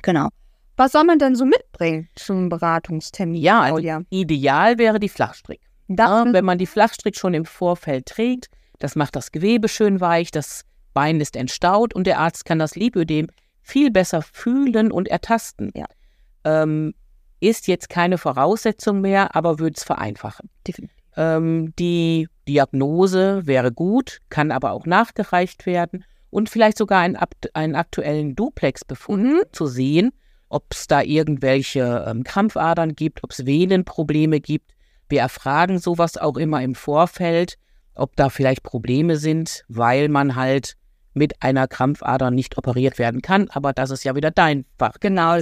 Genau. 0.03 0.29
Was 0.75 0.91
soll 0.91 1.03
man 1.03 1.17
denn 1.17 1.35
so 1.35 1.45
mitbringen 1.45 2.09
zum 2.15 2.49
Beratungstermin? 2.49 3.41
Ja, 3.41 3.61
also 3.61 4.03
ideal 4.09 4.77
wäre 4.77 4.99
die 4.99 5.09
Flachstrick. 5.09 5.61
Ja, 5.87 6.25
wenn 6.31 6.45
man 6.45 6.57
die 6.57 6.65
Flachstrick 6.65 7.17
schon 7.17 7.33
im 7.33 7.45
Vorfeld 7.45 8.07
trägt, 8.07 8.49
das 8.79 8.95
macht 8.95 9.15
das 9.15 9.31
Gewebe 9.31 9.67
schön 9.67 10.01
weich, 10.01 10.31
das 10.31 10.65
Bein 10.93 11.19
ist 11.21 11.35
entstaut 11.35 11.93
und 11.93 12.05
der 12.05 12.19
Arzt 12.19 12.45
kann 12.45 12.59
das 12.59 12.75
Lipödem 12.75 13.27
viel 13.61 13.91
besser 13.91 14.21
fühlen 14.21 14.91
und 14.91 15.07
ertasten. 15.07 15.71
Ja. 15.75 15.85
Ähm, 16.43 16.93
ist 17.39 17.67
jetzt 17.67 17.89
keine 17.89 18.17
Voraussetzung 18.17 19.01
mehr, 19.01 19.35
aber 19.35 19.59
würde 19.59 19.75
es 19.77 19.83
vereinfachen. 19.83 20.49
Ähm, 21.15 21.73
die 21.77 22.27
Diagnose 22.47 23.45
wäre 23.45 23.71
gut, 23.71 24.19
kann 24.29 24.51
aber 24.51 24.71
auch 24.71 24.85
nachgereicht 24.85 25.65
werden 25.65 26.03
und 26.33 26.49
vielleicht 26.49 26.77
sogar 26.77 27.01
einen, 27.01 27.17
einen 27.53 27.75
aktuellen 27.75 28.35
Duplex-Befund 28.35 29.23
mhm. 29.23 29.41
zu 29.51 29.67
sehen, 29.67 30.11
ob 30.49 30.65
es 30.71 30.87
da 30.87 31.01
irgendwelche 31.01 32.05
ähm, 32.07 32.23
Krampfadern 32.23 32.95
gibt, 32.95 33.23
ob 33.23 33.31
es 33.31 33.45
Venenprobleme 33.45 34.39
gibt. 34.39 34.71
Wir 35.09 35.21
erfragen 35.21 35.79
sowas 35.79 36.17
auch 36.17 36.37
immer 36.37 36.61
im 36.61 36.75
Vorfeld, 36.75 37.57
ob 37.95 38.15
da 38.15 38.29
vielleicht 38.29 38.63
Probleme 38.63 39.17
sind, 39.17 39.63
weil 39.67 40.09
man 40.09 40.35
halt 40.35 40.75
mit 41.13 41.43
einer 41.43 41.67
Krampfader 41.67 42.31
nicht 42.31 42.57
operiert 42.57 42.97
werden 42.97 43.21
kann. 43.21 43.47
Aber 43.51 43.71
das 43.71 43.91
ist 43.91 44.03
ja 44.03 44.15
wieder 44.15 44.31
dein 44.31 44.65
Fach. 44.79 44.95
Genau, 44.99 45.37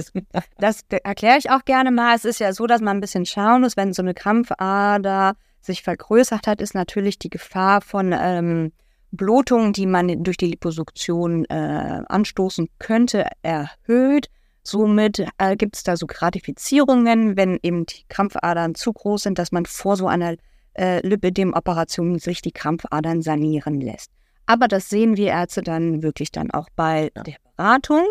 das, 0.58 0.80
erkläre 0.90 1.38
ich 1.38 1.50
auch 1.50 1.64
gerne 1.64 1.90
mal. 1.90 2.14
Es 2.14 2.26
ist 2.26 2.40
ja 2.40 2.52
so, 2.52 2.66
dass 2.66 2.82
man 2.82 2.98
ein 2.98 3.00
bisschen 3.00 3.24
schauen 3.24 3.62
muss, 3.62 3.78
wenn 3.78 3.94
so 3.94 4.02
eine 4.02 4.12
Krampfader 4.12 5.34
sich 5.62 5.82
vergrößert 5.82 6.46
hat, 6.46 6.60
ist 6.60 6.74
natürlich 6.74 7.18
die 7.18 7.30
Gefahr 7.30 7.80
von 7.80 8.12
ähm, 8.12 8.72
Blutungen, 9.12 9.72
die 9.72 9.86
man 9.86 10.24
durch 10.24 10.38
die 10.38 10.46
Liposuktion 10.46 11.44
äh, 11.46 12.02
anstoßen 12.08 12.68
könnte, 12.78 13.26
erhöht. 13.42 14.28
Somit 14.64 15.24
äh, 15.38 15.56
gibt 15.56 15.76
es 15.76 15.82
da 15.82 15.96
so 15.96 16.06
Gratifizierungen, 16.06 17.36
wenn 17.36 17.58
eben 17.62 17.84
die 17.86 18.04
Krampfadern 18.08 18.74
zu 18.74 18.92
groß 18.92 19.24
sind, 19.24 19.38
dass 19.38 19.52
man 19.52 19.66
vor 19.66 19.96
so 19.96 20.06
einer 20.06 20.36
äh, 20.74 21.06
Lipidem-Operation 21.06 22.18
sich 22.18 22.42
die 22.42 22.52
Krampfadern 22.52 23.22
sanieren 23.22 23.80
lässt. 23.80 24.10
Aber 24.46 24.68
das 24.68 24.88
sehen 24.88 25.16
wir 25.16 25.28
Ärzte 25.28 25.62
dann 25.62 26.02
wirklich 26.02 26.32
dann 26.32 26.50
auch 26.50 26.68
bei 26.74 27.10
ja. 27.14 27.22
der 27.22 27.36
Beratung. 27.56 28.06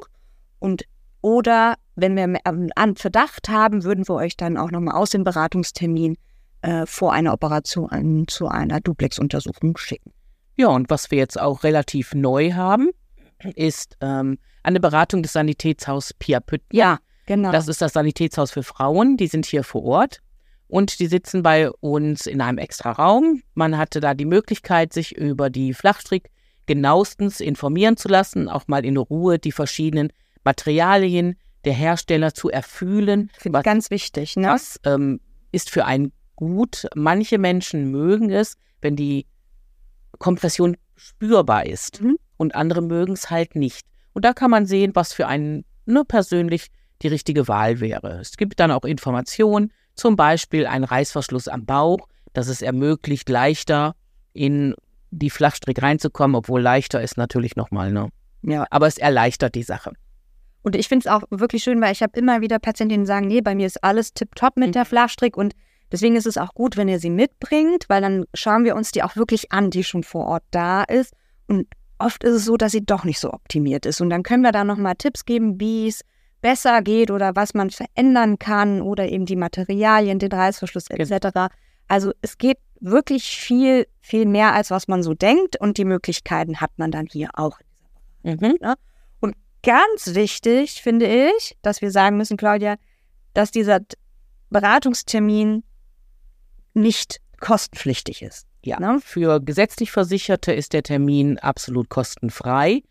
Und 0.59 0.83
oder 1.21 1.75
wenn 1.95 2.15
wir 2.15 2.39
einen 2.75 2.95
Verdacht 2.95 3.49
haben, 3.49 3.83
würden 3.83 4.07
wir 4.07 4.15
euch 4.15 4.37
dann 4.37 4.57
auch 4.57 4.71
nochmal 4.71 4.95
aus 4.95 5.11
dem 5.11 5.23
Beratungstermin 5.23 6.17
äh, 6.61 6.85
vor 6.85 7.13
einer 7.13 7.33
Operation 7.33 8.27
zu 8.27 8.47
einer 8.47 8.79
Duplex-Untersuchung 8.79 9.77
schicken. 9.77 10.11
Ja, 10.55 10.67
und 10.67 10.89
was 10.89 11.11
wir 11.11 11.17
jetzt 11.17 11.39
auch 11.39 11.63
relativ 11.63 12.13
neu 12.13 12.53
haben, 12.53 12.89
ist 13.55 13.97
ähm, 14.01 14.37
eine 14.63 14.79
Beratung 14.79 15.23
des 15.23 15.33
Sanitätshaus 15.33 16.13
Pia 16.13 16.39
Pütt. 16.39 16.61
Ja, 16.71 16.99
genau. 17.25 17.51
Das 17.51 17.67
ist 17.67 17.81
das 17.81 17.93
Sanitätshaus 17.93 18.51
für 18.51 18.63
Frauen. 18.63 19.17
Die 19.17 19.27
sind 19.27 19.45
hier 19.45 19.63
vor 19.63 19.83
Ort 19.83 20.21
und 20.67 20.99
die 20.99 21.07
sitzen 21.07 21.43
bei 21.43 21.69
uns 21.69 22.27
in 22.27 22.41
einem 22.41 22.57
extra 22.57 22.91
Raum. 22.91 23.41
Man 23.53 23.77
hatte 23.77 23.99
da 23.99 24.13
die 24.13 24.25
Möglichkeit, 24.25 24.93
sich 24.93 25.15
über 25.15 25.49
die 25.49 25.73
Flachstrick 25.73 26.29
genauestens 26.65 27.39
informieren 27.41 27.97
zu 27.97 28.07
lassen, 28.07 28.47
auch 28.47 28.67
mal 28.67 28.85
in 28.85 28.97
Ruhe 28.97 29.39
die 29.39 29.51
verschiedenen 29.51 30.13
Materialien 30.43 31.35
der 31.65 31.73
Hersteller 31.73 32.33
zu 32.33 32.49
erfühlen. 32.49 33.29
Finde 33.37 33.59
ich 33.59 33.65
ganz 33.65 33.91
wichtig. 33.91 34.35
Ne? 34.35 34.47
Das 34.47 34.79
ähm, 34.85 35.19
ist 35.51 35.69
für 35.69 35.85
einen 35.85 36.13
gut. 36.35 36.87
Manche 36.95 37.37
Menschen 37.37 37.91
mögen 37.91 38.31
es, 38.31 38.57
wenn 38.81 38.95
die 38.95 39.27
Kompression 40.21 40.77
spürbar 40.95 41.65
ist 41.65 42.01
mhm. 42.01 42.17
und 42.37 42.55
andere 42.55 42.81
mögen 42.81 43.13
es 43.13 43.29
halt 43.29 43.55
nicht. 43.55 43.85
Und 44.13 44.23
da 44.23 44.33
kann 44.33 44.51
man 44.51 44.65
sehen, 44.65 44.91
was 44.93 45.13
für 45.13 45.27
einen 45.27 45.65
nur 45.85 46.05
persönlich 46.05 46.67
die 47.01 47.07
richtige 47.07 47.47
Wahl 47.47 47.79
wäre. 47.79 48.19
Es 48.19 48.37
gibt 48.37 48.59
dann 48.59 48.71
auch 48.71 48.85
Informationen, 48.85 49.73
zum 49.95 50.15
Beispiel 50.15 50.67
ein 50.67 50.83
Reißverschluss 50.83 51.47
am 51.47 51.65
Bauch, 51.65 52.07
das 52.33 52.47
es 52.47 52.61
ermöglicht, 52.61 53.27
leichter 53.29 53.95
in 54.33 54.75
die 55.09 55.31
Flachstrick 55.31 55.81
reinzukommen, 55.81 56.35
obwohl 56.35 56.61
leichter 56.61 57.01
ist 57.01 57.17
natürlich 57.17 57.55
nochmal, 57.55 57.91
ne? 57.91 58.09
Ja. 58.43 58.65
Aber 58.69 58.87
es 58.87 58.97
erleichtert 58.97 59.55
die 59.55 59.63
Sache. 59.63 59.91
Und 60.61 60.75
ich 60.75 60.87
finde 60.87 61.07
es 61.07 61.11
auch 61.11 61.23
wirklich 61.31 61.63
schön, 61.63 61.81
weil 61.81 61.91
ich 61.91 62.03
habe 62.03 62.17
immer 62.17 62.41
wieder 62.41 62.59
Patientinnen, 62.59 63.05
die 63.05 63.07
sagen, 63.07 63.27
nee, 63.27 63.41
bei 63.41 63.55
mir 63.55 63.65
ist 63.65 63.83
alles 63.83 64.13
tipptopp 64.13 64.55
mit 64.55 64.69
mhm. 64.69 64.73
der 64.73 64.85
Flachstrick 64.85 65.35
und 65.35 65.53
deswegen 65.91 66.15
ist 66.15 66.27
es 66.27 66.37
auch 66.37 66.53
gut, 66.53 66.77
wenn 66.77 66.87
ihr 66.87 66.99
sie 66.99 67.09
mitbringt, 67.09 67.85
weil 67.87 68.01
dann 68.01 68.25
schauen 68.33 68.63
wir 68.63 68.75
uns 68.75 68.91
die 68.91 69.03
auch 69.03 69.15
wirklich 69.15 69.51
an, 69.51 69.71
die 69.71 69.83
schon 69.83 70.03
vor 70.03 70.25
Ort 70.25 70.43
da 70.51 70.83
ist. 70.83 71.13
Und 71.47 71.67
oft 71.99 72.23
ist 72.23 72.33
es 72.33 72.45
so, 72.45 72.57
dass 72.57 72.71
sie 72.71 72.85
doch 72.85 73.03
nicht 73.03 73.19
so 73.19 73.31
optimiert 73.31 73.85
ist. 73.85 74.01
Und 74.01 74.09
dann 74.09 74.23
können 74.23 74.43
wir 74.43 74.51
da 74.51 74.63
nochmal 74.63 74.95
Tipps 74.95 75.25
geben, 75.25 75.59
wie 75.59 75.87
es 75.87 76.01
besser 76.41 76.81
geht 76.81 77.11
oder 77.11 77.35
was 77.35 77.53
man 77.53 77.69
verändern 77.69 78.39
kann 78.39 78.81
oder 78.81 79.07
eben 79.07 79.25
die 79.25 79.35
Materialien, 79.35 80.19
den 80.19 80.31
Reißverschluss 80.31 80.89
etc. 80.89 81.27
Genau. 81.33 81.47
Also 81.87 82.13
es 82.21 82.37
geht 82.37 82.57
wirklich 82.79 83.37
viel, 83.37 83.87
viel 84.01 84.25
mehr, 84.25 84.53
als 84.53 84.71
was 84.71 84.87
man 84.87 85.03
so 85.03 85.13
denkt 85.13 85.59
und 85.59 85.77
die 85.77 85.85
Möglichkeiten 85.85 86.59
hat 86.59 86.71
man 86.77 86.91
dann 86.91 87.05
hier 87.05 87.29
auch. 87.33 87.59
Mhm. 88.23 88.57
Ne? 88.59 88.75
Und 89.19 89.35
ganz 89.61 90.15
wichtig 90.15 90.81
finde 90.81 91.05
ich, 91.05 91.57
dass 91.61 91.81
wir 91.81 91.91
sagen 91.91 92.17
müssen, 92.17 92.37
Claudia, 92.37 92.75
dass 93.33 93.51
dieser 93.51 93.81
Beratungstermin 94.49 95.63
nicht 96.73 97.19
kostenpflichtig 97.39 98.21
ist. 98.21 98.47
Ja, 98.63 98.79
ne? 98.79 98.99
für 99.03 99.39
gesetzlich 99.39 99.91
Versicherte 99.91 100.53
ist 100.53 100.73
der 100.73 100.83
Termin 100.83 101.39
absolut 101.39 101.89
kostenfrei. 101.89 102.83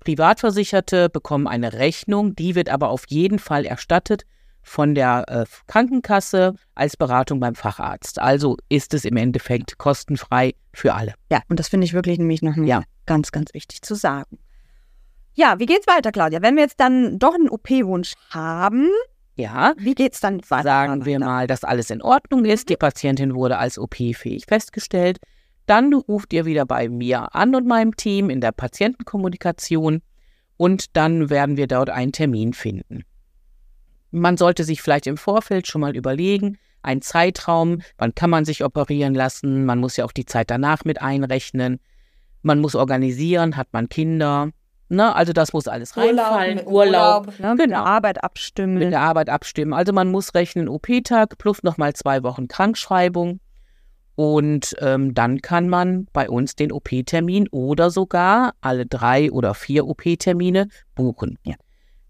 Privatversicherte 0.00 1.08
bekommen 1.08 1.46
eine 1.46 1.74
Rechnung, 1.74 2.34
die 2.34 2.54
wird 2.54 2.68
aber 2.68 2.90
auf 2.90 3.04
jeden 3.08 3.38
Fall 3.38 3.64
erstattet 3.64 4.24
von 4.62 4.94
der 4.94 5.24
äh, 5.28 5.44
Krankenkasse 5.66 6.54
als 6.74 6.96
Beratung 6.96 7.40
beim 7.40 7.54
Facharzt. 7.54 8.20
Also 8.20 8.56
ist 8.68 8.94
es 8.94 9.04
im 9.04 9.16
Endeffekt 9.16 9.78
kostenfrei 9.78 10.54
für 10.72 10.94
alle. 10.94 11.14
Ja, 11.30 11.40
und 11.48 11.58
das 11.58 11.68
finde 11.68 11.84
ich 11.84 11.92
wirklich 11.92 12.18
nämlich 12.18 12.42
noch 12.42 12.56
ja. 12.56 12.82
ganz, 13.06 13.32
ganz 13.32 13.52
wichtig 13.54 13.82
zu 13.82 13.94
sagen. 13.94 14.38
Ja, 15.34 15.58
wie 15.58 15.66
geht's 15.66 15.86
weiter, 15.86 16.12
Claudia? 16.12 16.42
Wenn 16.42 16.56
wir 16.56 16.62
jetzt 16.62 16.78
dann 16.78 17.18
doch 17.18 17.34
einen 17.34 17.48
OP-Wunsch 17.48 18.14
haben, 18.30 18.88
ja, 19.34 19.74
wie 19.78 19.94
geht's 19.94 20.20
dann 20.20 20.40
weiter? 20.48 20.62
Sagen 20.62 21.04
wir 21.04 21.18
mal, 21.18 21.46
dass 21.46 21.64
alles 21.64 21.90
in 21.90 22.02
Ordnung 22.02 22.44
ist. 22.44 22.68
Die 22.68 22.76
Patientin 22.76 23.34
wurde 23.34 23.58
als 23.58 23.78
OP-fähig 23.78 24.44
festgestellt. 24.46 25.18
Dann 25.66 25.94
ruft 25.94 26.32
ihr 26.32 26.44
wieder 26.44 26.66
bei 26.66 26.88
mir 26.88 27.34
an 27.34 27.54
und 27.54 27.66
meinem 27.66 27.96
Team 27.96 28.30
in 28.30 28.40
der 28.40 28.52
Patientenkommunikation 28.52 30.02
und 30.56 30.96
dann 30.96 31.30
werden 31.30 31.56
wir 31.56 31.66
dort 31.66 31.88
einen 31.88 32.12
Termin 32.12 32.52
finden. 32.52 33.04
Man 34.10 34.36
sollte 34.36 34.64
sich 34.64 34.82
vielleicht 34.82 35.06
im 35.06 35.16
Vorfeld 35.16 35.66
schon 35.66 35.80
mal 35.80 35.96
überlegen, 35.96 36.58
einen 36.82 37.00
Zeitraum, 37.00 37.80
wann 37.96 38.14
kann 38.14 38.28
man 38.28 38.44
sich 38.44 38.64
operieren 38.64 39.14
lassen, 39.14 39.64
man 39.64 39.78
muss 39.78 39.96
ja 39.96 40.04
auch 40.04 40.12
die 40.12 40.26
Zeit 40.26 40.50
danach 40.50 40.84
mit 40.84 41.00
einrechnen, 41.00 41.80
man 42.42 42.60
muss 42.60 42.74
organisieren, 42.74 43.56
hat 43.56 43.68
man 43.72 43.88
Kinder, 43.88 44.50
Ne, 44.92 45.16
also 45.16 45.32
das 45.32 45.54
muss 45.54 45.68
alles 45.68 45.96
reinfallen. 45.96 46.58
Urlaub, 46.66 46.68
Urlaub, 46.68 47.26
Urlaub 47.28 47.40
ne, 47.40 47.54
mit 47.54 47.64
genau. 47.64 47.76
der 47.78 47.86
Arbeit 47.86 48.22
abstimmen. 48.22 48.74
Mit 48.74 48.92
der 48.92 49.00
Arbeit 49.00 49.30
abstimmen. 49.30 49.72
Also 49.72 49.94
man 49.94 50.10
muss 50.10 50.34
rechnen 50.34 50.68
OP-Tag 50.68 51.38
plus 51.38 51.62
nochmal 51.62 51.94
zwei 51.94 52.22
Wochen 52.22 52.46
Krankschreibung. 52.46 53.40
Und 54.16 54.76
ähm, 54.80 55.14
dann 55.14 55.40
kann 55.40 55.70
man 55.70 56.08
bei 56.12 56.28
uns 56.28 56.56
den 56.56 56.72
OP-Termin 56.72 57.48
oder 57.48 57.88
sogar 57.90 58.52
alle 58.60 58.84
drei 58.84 59.32
oder 59.32 59.54
vier 59.54 59.86
OP-Termine 59.86 60.68
buchen. 60.94 61.38
Ja. 61.46 61.54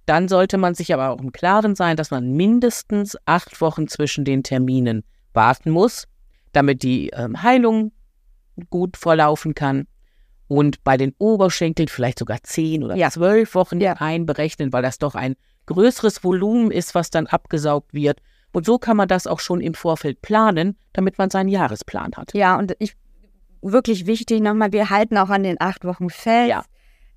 Dann 0.07 0.27
sollte 0.27 0.59
man 0.59 0.75
sich 0.75 0.93
aber 0.93 1.11
auch 1.11 1.21
im 1.21 1.31
Klaren 1.31 1.77
sein, 1.77 1.97
dass 1.97 2.11
man 2.11 2.33
mindestens 2.33 3.17
acht 3.27 3.61
Wochen 3.61 3.87
zwischen 3.87 4.25
den 4.25 4.43
Terminen 4.43 5.05
warten 5.35 5.71
muss, 5.71 6.09
damit 6.53 6.83
die 6.83 7.11
ähm, 7.11 7.45
Heilung 7.45 7.93
gut 8.71 8.97
verlaufen 8.97 9.55
kann. 9.55 9.87
Und 10.49 10.85
bei 10.85 10.97
den 10.97 11.15
Oberschenkeln 11.19 11.89
vielleicht 11.89 12.19
sogar 12.19 12.43
zehn 12.43 12.85
oder 12.85 12.95
ja. 12.97 13.11
zwölf 13.11 13.55
Wochen 13.55 13.81
ja. 13.81 13.95
einberechnen, 13.95 14.73
weil 14.73 14.83
das 14.83 14.99
doch 14.99 15.15
ein 15.15 15.35
größeres 15.67 16.25
Volumen 16.25 16.71
ist, 16.71 16.95
was 16.95 17.11
dann 17.11 17.27
abgesaugt 17.27 17.95
wird. 17.95 18.21
Und 18.53 18.67
so 18.67 18.79
kann 18.79 18.97
man 18.97 19.09
das 19.09 19.27
auch 19.27 19.41
schon 19.41 19.61
im 19.61 19.75
Vorfeld 19.75 20.21
planen, 20.21 20.77
damit 20.93 21.17
man 21.17 21.31
seinen 21.31 21.49
Jahresplan 21.49 22.13
hat. 22.17 22.35
Ja, 22.35 22.59
und 22.59 22.77
ich 22.79 22.97
wirklich 23.63 24.07
wichtig 24.07 24.41
nochmal, 24.41 24.73
wir 24.73 24.91
halten 24.91 25.17
auch 25.17 25.31
an 25.31 25.45
den 25.45 25.57
acht 25.61 25.85
Wochen 25.85 26.11
fest. 26.11 26.51
Ja. 26.51 26.65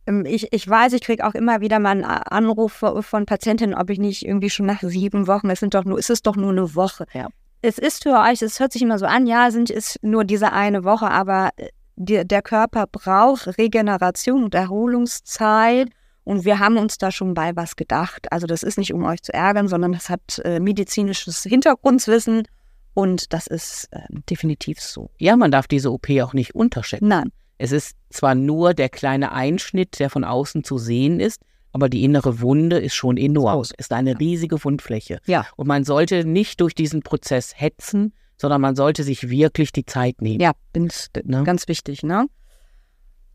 Ähm, 0.05 0.25
ich, 0.25 0.53
ich 0.53 0.67
weiß, 0.67 0.93
ich 0.93 1.01
kriege 1.01 1.25
auch 1.25 1.33
immer 1.33 1.61
wieder 1.61 1.79
mal 1.79 1.91
einen 1.91 2.05
Anruf 2.05 2.83
von 3.01 3.25
Patientinnen, 3.25 3.75
ob 3.75 3.89
ich 3.89 3.99
nicht 3.99 4.25
irgendwie 4.25 4.49
schon 4.49 4.65
nach 4.65 4.81
sieben 4.81 5.27
Wochen, 5.27 5.49
es 5.49 5.59
sind 5.59 5.73
doch 5.73 5.83
nur, 5.83 5.99
ist 5.99 6.09
es 6.09 6.21
doch 6.21 6.35
nur 6.35 6.51
eine 6.51 6.75
Woche. 6.75 7.05
Ja. 7.13 7.27
Es 7.61 7.79
ist 7.79 8.03
für 8.03 8.21
euch, 8.21 8.41
es 8.41 8.59
hört 8.59 8.71
sich 8.71 8.83
immer 8.83 8.99
so 8.99 9.07
an, 9.07 9.25
ja, 9.25 9.49
sind 9.49 9.71
es 9.71 9.97
nur 10.03 10.23
diese 10.23 10.53
eine 10.53 10.83
Woche, 10.83 11.09
aber 11.09 11.49
äh, 11.57 11.69
die, 11.95 12.25
der 12.25 12.41
Körper 12.41 12.87
braucht 12.87 13.57
Regeneration 13.57 14.43
und 14.43 14.55
Erholungszeit. 14.55 15.89
Und 16.23 16.43
wir 16.43 16.59
haben 16.59 16.77
uns 16.77 16.97
da 16.97 17.11
schon 17.11 17.35
bei 17.35 17.55
was 17.55 17.75
gedacht. 17.75 18.31
Also 18.31 18.47
das 18.47 18.63
ist 18.63 18.77
nicht, 18.77 18.93
um 18.93 19.03
euch 19.03 19.21
zu 19.21 19.33
ärgern, 19.33 19.67
sondern 19.67 19.91
das 19.91 20.09
hat 20.09 20.41
äh, 20.43 20.59
medizinisches 20.59 21.43
Hintergrundwissen 21.43 22.47
und 22.95 23.33
das 23.33 23.45
ist 23.45 23.89
äh, 23.91 23.99
definitiv 24.29 24.79
so. 24.79 25.11
Ja, 25.19 25.35
man 25.35 25.51
darf 25.51 25.67
diese 25.67 25.91
OP 25.91 26.09
auch 26.21 26.33
nicht 26.33 26.55
unterschätzen. 26.55 27.09
Nein. 27.09 27.31
Es 27.57 27.71
ist 27.71 27.95
zwar 28.09 28.35
nur 28.35 28.73
der 28.73 28.89
kleine 28.89 29.31
Einschnitt, 29.31 29.99
der 29.99 30.09
von 30.09 30.23
außen 30.23 30.63
zu 30.63 30.77
sehen 30.77 31.19
ist, 31.19 31.41
aber 31.73 31.89
die 31.89 32.03
innere 32.03 32.41
Wunde 32.41 32.79
ist 32.79 32.95
schon 32.95 33.17
enorm. 33.17 33.59
Es 33.61 33.71
ist 33.77 33.91
eine 33.91 34.19
riesige 34.19 34.63
Wundfläche. 34.63 35.19
Ja. 35.25 35.45
Und 35.57 35.67
man 35.67 35.83
sollte 35.83 36.25
nicht 36.25 36.61
durch 36.61 36.73
diesen 36.73 37.01
Prozess 37.01 37.53
hetzen, 37.55 38.13
sondern 38.37 38.61
man 38.61 38.75
sollte 38.75 39.03
sich 39.03 39.29
wirklich 39.29 39.71
die 39.71 39.85
Zeit 39.85 40.21
nehmen. 40.21 40.41
Ja, 40.41 40.53
bin's, 40.73 41.09
ne? 41.23 41.43
ganz 41.43 41.67
wichtig, 41.67 42.03
ne? 42.03 42.27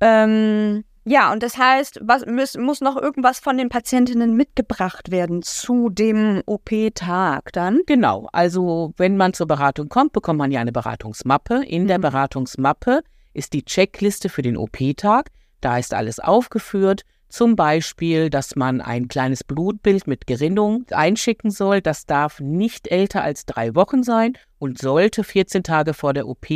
Ähm, 0.00 0.84
ja, 1.04 1.32
und 1.32 1.42
das 1.42 1.56
heißt, 1.56 2.00
was 2.02 2.26
muss, 2.26 2.56
muss 2.56 2.80
noch 2.80 2.96
irgendwas 2.96 3.40
von 3.40 3.56
den 3.56 3.68
Patientinnen 3.68 4.36
mitgebracht 4.36 5.10
werden 5.10 5.42
zu 5.42 5.88
dem 5.88 6.42
OP-Tag 6.46 7.52
dann? 7.52 7.80
Genau, 7.86 8.28
also 8.32 8.92
wenn 8.96 9.16
man 9.16 9.32
zur 9.32 9.46
Beratung 9.46 9.88
kommt, 9.88 10.12
bekommt 10.12 10.38
man 10.38 10.50
ja 10.50 10.60
eine 10.60 10.72
Beratungsmappe. 10.72 11.64
In 11.66 11.86
der 11.86 11.98
mhm. 11.98 12.02
Beratungsmappe 12.02 13.00
ist 13.32 13.54
die 13.54 13.64
Checkliste 13.64 14.28
für 14.28 14.42
den 14.42 14.56
OP-Tag. 14.56 15.30
Da 15.60 15.78
ist 15.78 15.94
alles 15.94 16.20
aufgeführt. 16.20 17.02
Zum 17.30 17.54
Beispiel, 17.54 18.28
dass 18.28 18.56
man 18.56 18.80
ein 18.80 19.06
kleines 19.06 19.44
Blutbild 19.44 20.08
mit 20.08 20.26
Gerinnung 20.26 20.84
einschicken 20.90 21.52
soll. 21.52 21.80
Das 21.80 22.04
darf 22.04 22.40
nicht 22.40 22.88
älter 22.88 23.22
als 23.22 23.46
drei 23.46 23.76
Wochen 23.76 24.02
sein 24.02 24.36
und 24.58 24.78
sollte 24.78 25.22
14 25.22 25.62
Tage 25.62 25.94
vor 25.94 26.12
der 26.12 26.26
OP 26.26 26.48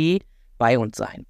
bei 0.57 0.77
uns 0.77 0.97
sein. 0.97 1.25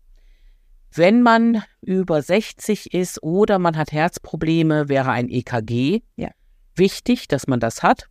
Wenn 0.91 1.21
man 1.21 1.61
über 1.81 2.23
60 2.23 2.93
ist 2.95 3.21
oder 3.21 3.59
man 3.59 3.77
hat 3.77 3.91
Herzprobleme, 3.91 4.89
wäre 4.89 5.11
ein 5.11 5.29
EKG 5.29 6.01
Ja. 6.15 6.31
wichtig, 6.75 7.27
dass 7.27 7.45
man 7.45 7.59
das 7.59 7.83
hat. 7.83 8.09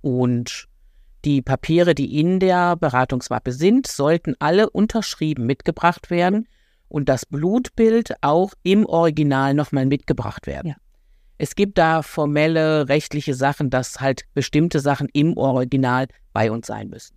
Und 0.00 0.66
die 1.24 1.42
Papiere, 1.42 1.94
die 1.94 2.18
in 2.18 2.40
der 2.40 2.74
Beratungsmappe 2.74 3.52
sind, 3.52 3.86
sollten 3.86 4.34
alle 4.40 4.68
unterschrieben 4.68 5.46
mitgebracht 5.46 6.10
werden 6.10 6.48
und 6.94 7.08
das 7.08 7.26
Blutbild 7.26 8.14
auch 8.20 8.52
im 8.62 8.86
Original 8.86 9.52
nochmal 9.52 9.84
mitgebracht 9.84 10.46
werden. 10.46 10.68
Ja. 10.68 10.76
Es 11.38 11.56
gibt 11.56 11.76
da 11.76 12.02
formelle 12.02 12.88
rechtliche 12.88 13.34
Sachen, 13.34 13.68
dass 13.68 14.00
halt 14.00 14.22
bestimmte 14.34 14.78
Sachen 14.78 15.08
im 15.12 15.36
Original 15.36 16.06
bei 16.32 16.52
uns 16.52 16.68
sein 16.68 16.88
müssen. 16.88 17.16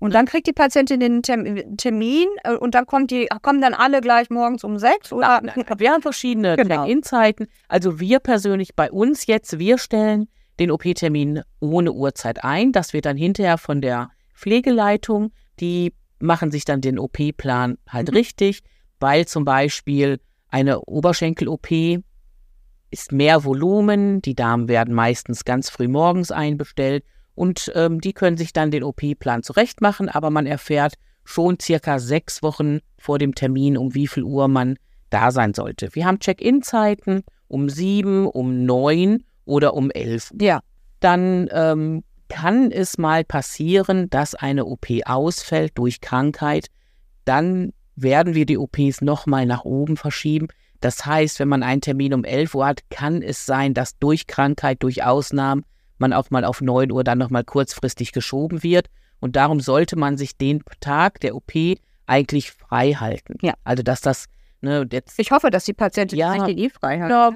Und 0.00 0.14
dann 0.14 0.24
kriegt 0.24 0.46
die 0.46 0.54
Patientin 0.54 0.98
den 0.98 1.22
Term- 1.22 1.76
Termin 1.76 2.26
äh, 2.44 2.54
und 2.54 2.74
dann 2.74 2.86
kommt 2.86 3.10
die, 3.10 3.28
kommen 3.42 3.60
dann 3.60 3.74
alle 3.74 4.00
gleich 4.00 4.30
morgens 4.30 4.64
um 4.64 4.78
sechs 4.78 5.12
oder? 5.12 5.42
Nein, 5.42 5.52
nein, 5.68 5.78
wir 5.78 5.90
haben 5.92 6.00
verschiedene 6.00 6.56
Genau. 6.56 6.84
Check-in-Zeiten. 6.86 7.46
Also 7.68 8.00
wir 8.00 8.18
persönlich 8.18 8.74
bei 8.74 8.90
uns 8.90 9.26
jetzt, 9.26 9.58
wir 9.58 9.76
stellen 9.76 10.26
den 10.58 10.70
OP-Termin 10.70 11.42
ohne 11.60 11.92
Uhrzeit 11.92 12.42
ein. 12.42 12.72
Das 12.72 12.94
wird 12.94 13.04
dann 13.04 13.18
hinterher 13.18 13.58
von 13.58 13.82
der 13.82 14.08
Pflegeleitung, 14.34 15.32
die 15.60 15.92
machen 16.18 16.50
sich 16.50 16.64
dann 16.64 16.80
den 16.80 16.98
OP-Plan 16.98 17.76
halt 17.86 18.08
Mhm. 18.08 18.14
richtig, 18.16 18.60
weil 19.00 19.26
zum 19.26 19.44
Beispiel 19.44 20.20
eine 20.48 20.80
Oberschenkel-OP 20.80 22.02
ist 22.90 23.12
mehr 23.12 23.44
Volumen, 23.44 24.20
die 24.22 24.34
Damen 24.34 24.68
werden 24.68 24.94
meistens 24.94 25.44
ganz 25.44 25.70
früh 25.70 25.88
morgens 25.88 26.30
einbestellt 26.30 27.04
und 27.34 27.72
ähm, 27.74 28.00
die 28.00 28.12
können 28.12 28.36
sich 28.36 28.52
dann 28.52 28.70
den 28.70 28.82
OP-Plan 28.82 29.42
zurechtmachen, 29.42 30.08
aber 30.08 30.30
man 30.30 30.46
erfährt 30.46 30.94
schon 31.24 31.58
circa 31.60 31.98
sechs 31.98 32.42
Wochen 32.42 32.80
vor 32.98 33.18
dem 33.18 33.34
Termin, 33.34 33.76
um 33.76 33.94
wie 33.94 34.08
viel 34.08 34.24
Uhr 34.24 34.48
man 34.48 34.76
da 35.10 35.30
sein 35.30 35.54
sollte. 35.54 35.94
Wir 35.94 36.06
haben 36.06 36.18
Check-in-Zeiten 36.18 37.22
um 37.48 37.68
sieben, 37.68 38.26
um 38.26 38.64
neun 38.64 39.24
oder 39.44 39.74
um 39.74 39.90
elf. 39.90 40.30
Ja. 40.40 40.60
Dann 41.00 41.48
ähm, 41.52 42.04
kann 42.28 42.70
es 42.70 42.98
mal 42.98 43.24
passieren, 43.24 44.08
dass 44.10 44.34
eine 44.34 44.66
OP 44.66 44.86
ausfällt 45.04 45.72
durch 45.76 46.00
Krankheit. 46.00 46.66
Dann 47.24 47.72
werden 48.02 48.34
wir 48.34 48.46
die 48.46 48.58
OPs 48.58 49.00
nochmal 49.00 49.46
nach 49.46 49.64
oben 49.64 49.96
verschieben. 49.96 50.48
Das 50.80 51.04
heißt, 51.04 51.38
wenn 51.40 51.48
man 51.48 51.62
einen 51.62 51.80
Termin 51.82 52.14
um 52.14 52.24
11 52.24 52.54
Uhr 52.54 52.66
hat, 52.66 52.80
kann 52.90 53.22
es 53.22 53.44
sein, 53.44 53.74
dass 53.74 53.98
durch 53.98 54.26
Krankheit, 54.26 54.82
durch 54.82 55.04
Ausnahmen 55.04 55.64
man 55.98 56.12
auch 56.14 56.30
mal 56.30 56.44
auf 56.44 56.60
9 56.62 56.90
Uhr 56.90 57.04
dann 57.04 57.18
nochmal 57.18 57.44
kurzfristig 57.44 58.12
geschoben 58.12 58.62
wird. 58.62 58.86
Und 59.20 59.36
darum 59.36 59.60
sollte 59.60 59.96
man 59.96 60.16
sich 60.16 60.38
den 60.38 60.62
Tag 60.80 61.20
der 61.20 61.34
OP 61.36 61.52
eigentlich 62.06 62.52
frei 62.52 62.92
halten. 62.94 63.36
Ja. 63.42 63.52
Also, 63.64 63.82
dass 63.82 64.00
das, 64.00 64.24
ne, 64.62 64.86
jetzt 64.90 65.18
Ich 65.18 65.30
hoffe, 65.30 65.50
dass 65.50 65.64
die 65.64 65.74
Patientin 65.74 66.18
Ja. 66.18 66.32
sich 66.32 66.42
den 66.44 66.58
eh 66.58 66.70
frei 66.70 66.98
hat. 67.00 67.10
ja, 67.10 67.32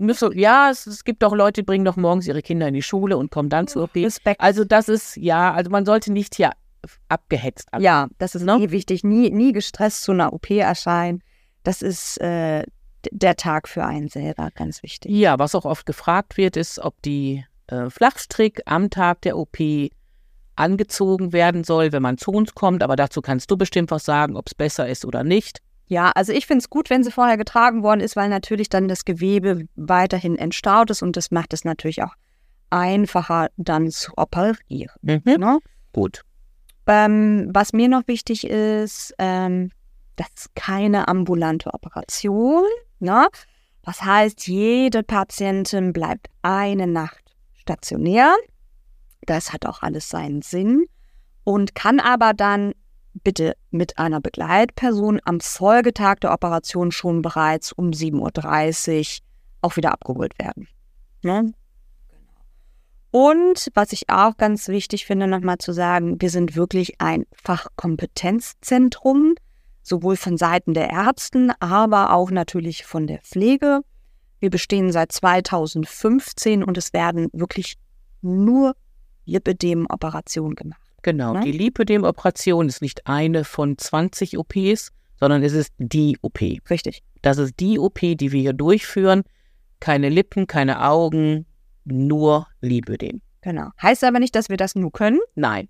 müssen- 0.00 0.36
ja, 0.36 0.70
es, 0.70 0.86
es 0.88 1.04
gibt 1.04 1.22
auch 1.22 1.34
Leute, 1.34 1.62
die 1.62 1.64
bringen 1.66 1.84
doch 1.84 1.96
morgens 1.96 2.26
ihre 2.26 2.42
Kinder 2.42 2.66
in 2.66 2.74
die 2.74 2.82
Schule 2.82 3.16
und 3.16 3.30
kommen 3.30 3.48
dann 3.48 3.68
zur 3.68 3.84
OP. 3.84 3.94
Respekt. 4.04 4.40
Also 4.40 4.64
das 4.64 4.88
ist, 4.88 5.16
ja, 5.16 5.52
also 5.52 5.70
man 5.70 5.86
sollte 5.86 6.12
nicht 6.12 6.34
hier 6.34 6.50
abgehetzt. 7.08 7.68
an- 7.72 7.82
Ja, 7.82 8.08
das 8.18 8.34
ist 8.34 8.42
Ne? 8.42 8.56
eh 8.60 8.70
wichtig. 8.70 9.04
Nie, 9.04 9.30
nie 9.30 9.52
gestresst 9.52 10.02
zu 10.02 10.12
einer 10.12 10.32
OP 10.32 10.50
erscheinen. 10.50 11.22
Das 11.62 11.82
ist 11.82 12.20
äh, 12.20 12.64
der 13.10 13.36
Tag 13.36 13.68
für 13.68 13.84
einen 13.84 14.08
selber, 14.08 14.50
ganz 14.54 14.82
wichtig. 14.82 15.10
Ja, 15.10 15.38
was 15.38 15.54
auch 15.54 15.64
oft 15.64 15.86
gefragt 15.86 16.36
wird, 16.36 16.56
ist, 16.56 16.78
ob 16.78 17.00
die 17.02 17.44
äh, 17.68 17.88
Flachstrick 17.90 18.62
am 18.66 18.90
Tag 18.90 19.22
der 19.22 19.36
OP 19.38 19.58
angezogen 20.56 21.32
werden 21.32 21.64
soll, 21.64 21.92
wenn 21.92 22.02
man 22.02 22.18
zu 22.18 22.30
uns 22.30 22.54
kommt. 22.54 22.82
Aber 22.82 22.96
dazu 22.96 23.20
kannst 23.22 23.50
du 23.50 23.56
bestimmt 23.56 23.90
was 23.90 24.04
sagen, 24.04 24.36
ob 24.36 24.46
es 24.46 24.54
besser 24.54 24.88
ist 24.88 25.04
oder 25.04 25.24
nicht. 25.24 25.60
Ja, 25.86 26.12
also 26.14 26.32
ich 26.32 26.46
finde 26.46 26.60
es 26.62 26.70
gut, 26.70 26.88
wenn 26.90 27.04
sie 27.04 27.10
vorher 27.10 27.36
getragen 27.36 27.82
worden 27.82 28.00
ist, 28.00 28.16
weil 28.16 28.28
natürlich 28.28 28.68
dann 28.68 28.88
das 28.88 29.04
Gewebe 29.04 29.66
weiterhin 29.76 30.36
entstaut 30.36 30.90
ist 30.90 31.02
und 31.02 31.16
das 31.16 31.30
macht 31.30 31.52
es 31.52 31.64
natürlich 31.64 32.02
auch 32.02 32.14
einfacher 32.70 33.48
dann 33.56 33.90
zu 33.90 34.12
operieren. 34.16 34.94
Ne? 35.02 35.58
Gut. 35.92 36.22
Ähm, 36.86 37.48
was 37.52 37.72
mir 37.72 37.88
noch 37.88 38.06
wichtig 38.06 38.46
ist, 38.46 39.14
ähm, 39.18 39.70
das 40.16 40.28
ist 40.36 40.54
keine 40.54 41.08
ambulante 41.08 41.72
Operation. 41.72 42.64
Ne? 43.00 43.26
Das 43.82 44.02
heißt, 44.02 44.46
jede 44.46 45.02
Patientin 45.02 45.92
bleibt 45.92 46.28
eine 46.42 46.86
Nacht 46.86 47.34
stationär. 47.54 48.34
Das 49.26 49.52
hat 49.52 49.66
auch 49.66 49.82
alles 49.82 50.08
seinen 50.08 50.42
Sinn 50.42 50.84
und 51.44 51.74
kann 51.74 52.00
aber 52.00 52.34
dann 52.34 52.72
bitte 53.22 53.56
mit 53.70 53.98
einer 53.98 54.20
Begleitperson 54.20 55.20
am 55.24 55.40
Folgetag 55.40 56.16
der 56.16 56.32
Operation 56.32 56.90
schon 56.90 57.22
bereits 57.22 57.72
um 57.72 57.90
7.30 57.90 59.20
Uhr 59.20 59.26
auch 59.62 59.76
wieder 59.76 59.92
abgeholt 59.92 60.38
werden. 60.38 60.68
Ne? 61.22 61.52
Und 63.14 63.70
was 63.74 63.92
ich 63.92 64.10
auch 64.10 64.36
ganz 64.36 64.66
wichtig 64.66 65.06
finde, 65.06 65.28
nochmal 65.28 65.58
zu 65.58 65.72
sagen, 65.72 66.20
wir 66.20 66.30
sind 66.30 66.56
wirklich 66.56 67.00
ein 67.00 67.26
Fachkompetenzzentrum, 67.32 69.36
sowohl 69.84 70.16
von 70.16 70.36
Seiten 70.36 70.74
der 70.74 70.90
Ärzten, 70.90 71.52
aber 71.60 72.12
auch 72.12 72.32
natürlich 72.32 72.84
von 72.84 73.06
der 73.06 73.20
Pflege. 73.20 73.82
Wir 74.40 74.50
bestehen 74.50 74.90
seit 74.90 75.12
2015 75.12 76.64
und 76.64 76.76
es 76.76 76.92
werden 76.92 77.28
wirklich 77.32 77.76
nur 78.20 78.74
Lipödem-Operationen 79.26 80.56
gemacht. 80.56 80.82
Genau. 81.02 81.34
Ne? 81.34 81.42
Die 81.44 81.52
Lipödem-Operation 81.52 82.66
ist 82.66 82.82
nicht 82.82 83.06
eine 83.06 83.44
von 83.44 83.78
20 83.78 84.38
OPs, 84.38 84.90
sondern 85.20 85.44
es 85.44 85.52
ist 85.52 85.72
die 85.78 86.18
OP. 86.20 86.40
Richtig. 86.68 87.04
Das 87.22 87.38
ist 87.38 87.60
die 87.60 87.78
OP, 87.78 88.00
die 88.00 88.32
wir 88.32 88.40
hier 88.40 88.54
durchführen. 88.54 89.22
Keine 89.78 90.08
Lippen, 90.08 90.48
keine 90.48 90.84
Augen, 90.84 91.46
nur 91.84 92.46
Lipödem. 92.60 93.20
Genau. 93.42 93.68
Heißt 93.82 94.04
aber 94.04 94.20
nicht, 94.20 94.34
dass 94.34 94.48
wir 94.48 94.56
das 94.56 94.74
nur 94.74 94.90
können. 94.92 95.20
Nein. 95.34 95.68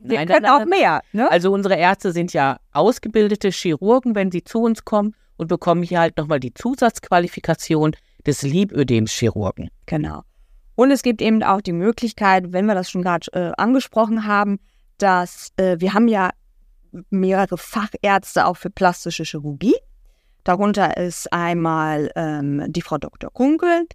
Wir 0.00 0.18
Nein, 0.18 0.28
können 0.28 0.42
nein, 0.42 0.52
auch 0.52 0.58
nein. 0.60 0.68
mehr. 0.68 1.02
Ne? 1.12 1.30
Also 1.30 1.52
unsere 1.52 1.76
Ärzte 1.76 2.12
sind 2.12 2.32
ja 2.32 2.58
ausgebildete 2.72 3.50
Chirurgen, 3.50 4.16
wenn 4.16 4.32
sie 4.32 4.42
zu 4.42 4.60
uns 4.60 4.84
kommen 4.84 5.14
und 5.36 5.46
bekommen 5.46 5.82
hier 5.82 6.00
halt 6.00 6.16
nochmal 6.16 6.40
die 6.40 6.52
Zusatzqualifikation 6.52 7.94
des 8.26 8.42
Lipödems-Chirurgen. 8.42 9.70
Genau. 9.86 10.22
Und 10.74 10.90
es 10.90 11.02
gibt 11.02 11.22
eben 11.22 11.42
auch 11.42 11.60
die 11.60 11.72
Möglichkeit, 11.72 12.52
wenn 12.52 12.66
wir 12.66 12.74
das 12.74 12.90
schon 12.90 13.02
gerade 13.02 13.26
äh, 13.32 13.52
angesprochen 13.56 14.26
haben, 14.26 14.58
dass 14.98 15.52
äh, 15.56 15.76
wir 15.78 15.94
haben 15.94 16.08
ja 16.08 16.30
mehrere 17.10 17.58
Fachärzte 17.58 18.46
auch 18.46 18.56
für 18.56 18.70
plastische 18.70 19.24
Chirurgie. 19.24 19.76
Darunter 20.44 20.96
ist 20.96 21.32
einmal 21.32 22.10
ähm, 22.16 22.64
die 22.68 22.82
Frau 22.82 22.98
Dr. 22.98 23.30
Kunkel, 23.32 23.86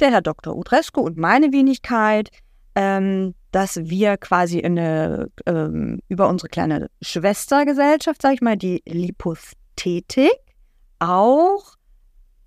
der 0.00 0.10
Herr 0.10 0.22
Dr. 0.22 0.56
Utresko 0.56 1.00
und 1.00 1.16
meine 1.16 1.52
Wenigkeit, 1.52 2.30
ähm, 2.74 3.34
dass 3.52 3.76
wir 3.76 4.16
quasi 4.16 4.58
in 4.58 4.78
eine, 4.78 5.28
ähm, 5.46 6.00
über 6.08 6.28
unsere 6.28 6.48
kleine 6.48 6.90
Schwestergesellschaft, 7.02 8.20
sag 8.20 8.34
ich 8.34 8.40
mal, 8.40 8.56
die 8.56 8.82
Liposthetik, 8.86 10.32
auch 10.98 11.76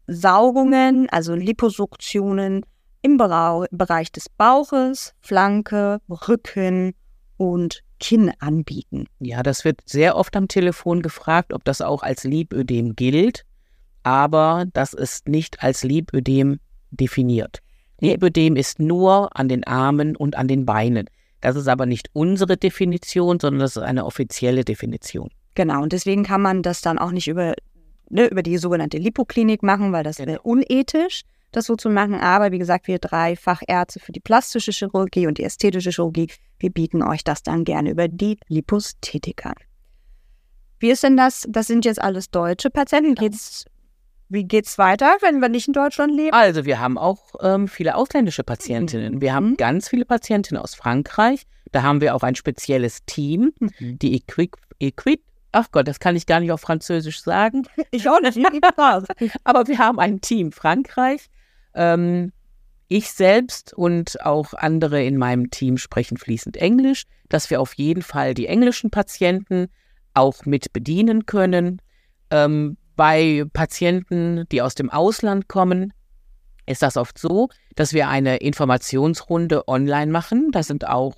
Saugungen, 0.07 1.10
also 1.10 1.33
Liposuktionen 1.33 2.65
im 3.01 3.17
Berau 3.17 3.65
Bereich 3.71 4.12
des 4.12 4.27
Bauches, 4.29 5.13
Flanke, 5.21 5.99
Rücken 6.10 6.93
und 7.38 7.83
Kinn 7.99 8.31
anbieten. 8.39 9.05
Ja, 9.19 9.43
das 9.43 9.65
wird 9.65 9.81
sehr 9.86 10.15
oft 10.15 10.36
am 10.36 10.47
Telefon 10.47 11.01
gefragt, 11.01 11.53
ob 11.53 11.63
das 11.63 11.81
auch 11.81 12.03
als 12.03 12.23
Lipödem 12.23 12.95
gilt, 12.95 13.43
aber 14.03 14.65
das 14.73 14.93
ist 14.93 15.27
nicht 15.27 15.63
als 15.63 15.83
Lipödem 15.83 16.60
definiert. 16.91 17.60
Lipödem 18.00 18.56
ist 18.56 18.80
nur 18.80 19.36
an 19.36 19.50
den 19.50 19.63
Armen 19.65 20.15
und 20.15 20.38
an 20.38 20.47
den 20.47 20.65
Beinen. 20.65 21.10
Das 21.41 21.56
ist 21.56 21.67
aber 21.67 21.86
nicht 21.86 22.10
unsere 22.13 22.58
Definition, 22.58 23.39
sondern 23.39 23.60
das 23.60 23.76
ist 23.76 23.84
eine 23.84 24.06
offizielle 24.06 24.63
Definition. 24.63 25.30
Genau, 25.56 25.82
und 25.82 25.93
deswegen 25.93 26.23
kann 26.23 26.41
man 26.41 26.62
das 26.62 26.82
dann 26.82 27.00
auch 27.00 27.12
nicht 27.12 27.28
über, 27.28 27.54
ne, 28.10 28.28
über 28.28 28.43
die 28.43 28.58
sogenannte 28.58 28.97
Lipoklinik 28.97 29.63
machen, 29.63 29.91
weil 29.91 30.04
das 30.04 30.19
wäre 30.19 30.41
unethisch, 30.41 31.23
das 31.52 31.65
so 31.65 31.76
zu 31.76 31.89
machen. 31.89 32.15
Aber 32.15 32.52
wie 32.52 32.60
gesagt, 32.60 32.88
wir 32.88 33.00
drei 33.00 33.36
Fachärzte 33.36 34.00
für 34.00 34.12
die 34.12 34.19
plastische 34.19 34.71
Chirurgie 34.71 35.28
und 35.28 35.38
die 35.38 35.43
ästhetische 35.43 35.91
Chirurgie, 35.91 36.28
wir 36.60 36.69
bieten 36.69 37.02
euch 37.02 37.23
das 37.23 37.43
dann 37.43 37.63
gerne 37.63 37.91
über 37.91 38.08
die 38.08 38.38
Liposthetik 38.47 39.45
an. 39.45 39.56
Wie 40.80 40.91
ist 40.91 41.04
denn 41.04 41.17
das? 41.17 41.47
Das 41.50 41.67
sind 41.67 41.86
jetzt 41.86 42.02
alles 42.02 42.30
deutsche 42.30 42.69
Patienten. 42.69 43.15
Geht's, 43.15 43.65
wie 44.29 44.43
geht's 44.43 44.77
weiter, 44.77 45.15
wenn 45.21 45.39
wir 45.41 45.49
nicht 45.49 45.67
in 45.67 45.73
Deutschland 45.73 46.13
leben? 46.15 46.33
Also 46.33 46.65
wir 46.65 46.79
haben 46.79 46.97
auch 46.97 47.35
ähm, 47.41 47.67
viele 47.67 47.95
ausländische 47.95 48.43
Patientinnen. 48.43 49.21
Wir 49.21 49.33
haben 49.33 49.51
Mhm. 49.51 49.57
ganz 49.57 49.89
viele 49.89 50.05
Patientinnen 50.05 50.61
aus 50.61 50.75
Frankreich. 50.75 51.43
Da 51.71 51.83
haben 51.83 52.01
wir 52.01 52.15
auch 52.15 52.23
ein 52.23 52.35
spezielles 52.35 52.99
Team, 53.05 53.51
Mhm. 53.59 53.99
die 53.99 54.15
Equip, 54.15 54.55
Equip 54.79 55.21
ach 55.53 55.71
Gott, 55.71 55.87
das 55.87 55.99
kann 55.99 56.15
ich 56.15 56.25
gar 56.27 56.39
nicht 56.39 56.51
auf 56.51 56.61
Französisch 56.61 57.21
sagen. 57.21 57.63
Ich 57.91 58.07
auch 58.07 58.19
nicht. 58.21 58.37
Aber 59.43 59.67
wir 59.67 59.77
haben 59.79 59.99
ein 59.99 60.21
Team 60.21 60.51
Frankreich. 60.51 61.27
Ähm, 61.73 62.31
ich 62.89 63.11
selbst 63.11 63.73
und 63.73 64.23
auch 64.23 64.53
andere 64.53 65.03
in 65.03 65.17
meinem 65.17 65.49
Team 65.49 65.77
sprechen 65.77 66.17
fließend 66.17 66.57
Englisch, 66.57 67.03
dass 67.29 67.49
wir 67.49 67.59
auf 67.59 67.73
jeden 67.73 68.01
Fall 68.01 68.33
die 68.33 68.47
englischen 68.47 68.91
Patienten 68.91 69.67
auch 70.13 70.45
mit 70.45 70.71
bedienen 70.73 71.25
können. 71.25 71.81
Ähm, 72.31 72.77
bei 72.97 73.45
Patienten, 73.53 74.43
die 74.51 74.62
aus 74.62 74.75
dem 74.75 74.89
Ausland 74.89 75.47
kommen, 75.47 75.93
ist 76.65 76.81
das 76.81 76.97
oft 76.97 77.17
so, 77.17 77.47
dass 77.75 77.93
wir 77.93 78.10
eine 78.10 78.38
Informationsrunde 78.38 79.67
online 79.69 80.12
machen. 80.12 80.51
Da 80.51 80.63
sind 80.63 80.86
auch 80.86 81.15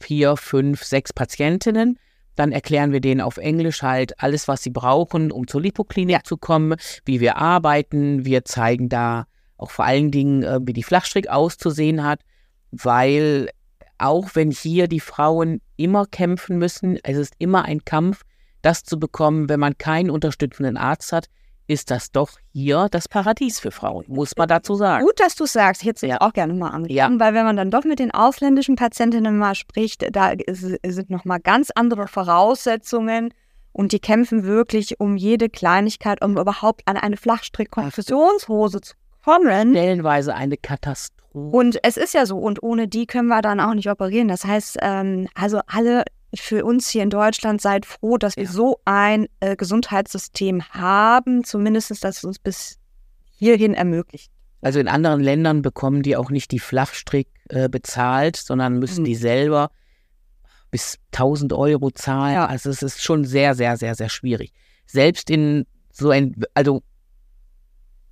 vier, 0.00 0.36
fünf, 0.36 0.82
sechs 0.82 1.12
Patientinnen. 1.12 1.98
Dann 2.34 2.52
erklären 2.52 2.90
wir 2.90 3.00
denen 3.00 3.20
auf 3.20 3.36
Englisch 3.36 3.82
halt 3.82 4.20
alles, 4.20 4.48
was 4.48 4.62
sie 4.62 4.70
brauchen, 4.70 5.30
um 5.30 5.46
zur 5.46 5.60
Lipoklinik 5.60 6.16
ja. 6.16 6.24
zu 6.24 6.36
kommen, 6.36 6.74
wie 7.04 7.20
wir 7.20 7.36
arbeiten. 7.36 8.24
Wir 8.24 8.44
zeigen 8.44 8.88
da 8.88 9.26
auch 9.58 9.70
vor 9.70 9.84
allen 9.84 10.10
Dingen, 10.10 10.42
äh, 10.42 10.58
wie 10.62 10.72
die 10.72 10.82
Flachstrick 10.82 11.28
auszusehen 11.28 12.02
hat, 12.02 12.20
weil 12.70 13.50
auch 13.98 14.30
wenn 14.32 14.50
hier 14.50 14.88
die 14.88 15.00
Frauen 15.00 15.60
immer 15.76 16.06
kämpfen 16.06 16.56
müssen, 16.56 16.98
es 17.02 17.18
ist 17.18 17.34
immer 17.38 17.66
ein 17.66 17.84
Kampf, 17.84 18.22
das 18.62 18.84
zu 18.84 18.98
bekommen, 18.98 19.48
wenn 19.48 19.60
man 19.60 19.78
keinen 19.78 20.10
unterstützenden 20.10 20.76
Arzt 20.76 21.12
hat, 21.12 21.26
ist 21.70 21.92
das 21.92 22.10
doch 22.10 22.30
hier 22.52 22.88
das 22.90 23.06
Paradies 23.06 23.60
für 23.60 23.70
Frauen, 23.70 24.04
muss 24.08 24.36
man 24.36 24.48
dazu 24.48 24.74
sagen. 24.74 25.04
Gut, 25.04 25.20
dass 25.20 25.36
du 25.36 25.46
sagst. 25.46 25.84
Jetzt 25.84 26.02
ja. 26.02 26.20
auch 26.20 26.32
gerne 26.32 26.52
mal 26.52 26.70
an. 26.70 26.84
Ja. 26.86 27.08
Weil 27.12 27.32
wenn 27.32 27.44
man 27.44 27.56
dann 27.56 27.70
doch 27.70 27.84
mit 27.84 28.00
den 28.00 28.10
ausländischen 28.10 28.74
Patientinnen 28.74 29.38
mal 29.38 29.54
spricht, 29.54 30.04
da 30.10 30.32
sind 30.48 31.10
nochmal 31.10 31.38
ganz 31.38 31.70
andere 31.72 32.08
Voraussetzungen 32.08 33.32
und 33.72 33.92
die 33.92 34.00
kämpfen 34.00 34.42
wirklich 34.42 34.98
um 34.98 35.16
jede 35.16 35.48
Kleinigkeit, 35.48 36.24
um 36.24 36.36
überhaupt 36.36 36.82
an 36.86 36.96
eine 36.96 37.16
Flachstrick-Konfusionshose 37.16 38.80
zu 38.80 38.94
kommen. 39.24 39.70
Stellenweise 39.70 40.34
eine 40.34 40.56
Katastrophe. 40.56 41.20
Und 41.56 41.78
es 41.84 41.96
ist 41.96 42.14
ja 42.14 42.26
so, 42.26 42.36
und 42.38 42.64
ohne 42.64 42.88
die 42.88 43.06
können 43.06 43.28
wir 43.28 43.42
dann 43.42 43.60
auch 43.60 43.74
nicht 43.74 43.88
operieren. 43.88 44.26
Das 44.26 44.44
heißt, 44.44 44.78
ähm, 44.82 45.28
also 45.34 45.60
alle 45.68 46.02
für 46.34 46.64
uns 46.64 46.88
hier 46.88 47.02
in 47.02 47.10
Deutschland 47.10 47.60
seid 47.60 47.86
froh, 47.86 48.16
dass 48.16 48.36
wir 48.36 48.44
ja. 48.44 48.50
so 48.50 48.80
ein 48.84 49.26
äh, 49.40 49.56
Gesundheitssystem 49.56 50.62
haben, 50.70 51.44
zumindest 51.44 51.90
dass 52.04 52.18
es 52.18 52.24
uns 52.24 52.38
bis 52.38 52.78
hierhin 53.36 53.74
ermöglicht. 53.74 54.30
Also 54.62 54.78
in 54.78 54.88
anderen 54.88 55.20
Ländern 55.20 55.62
bekommen 55.62 56.02
die 56.02 56.16
auch 56.16 56.30
nicht 56.30 56.50
die 56.52 56.58
Flachstrick 56.58 57.28
äh, 57.48 57.68
bezahlt, 57.68 58.36
sondern 58.36 58.78
müssen 58.78 59.02
mhm. 59.02 59.06
die 59.06 59.14
selber 59.14 59.70
bis 60.70 60.98
1000 61.12 61.52
Euro 61.52 61.90
zahlen. 61.90 62.34
Ja. 62.34 62.46
Also 62.46 62.70
es 62.70 62.82
ist 62.82 63.02
schon 63.02 63.24
sehr, 63.24 63.54
sehr, 63.54 63.76
sehr, 63.76 63.94
sehr 63.94 64.08
schwierig. 64.08 64.52
Selbst 64.86 65.30
in 65.30 65.66
so 65.92 66.10
ein, 66.10 66.36
also 66.54 66.82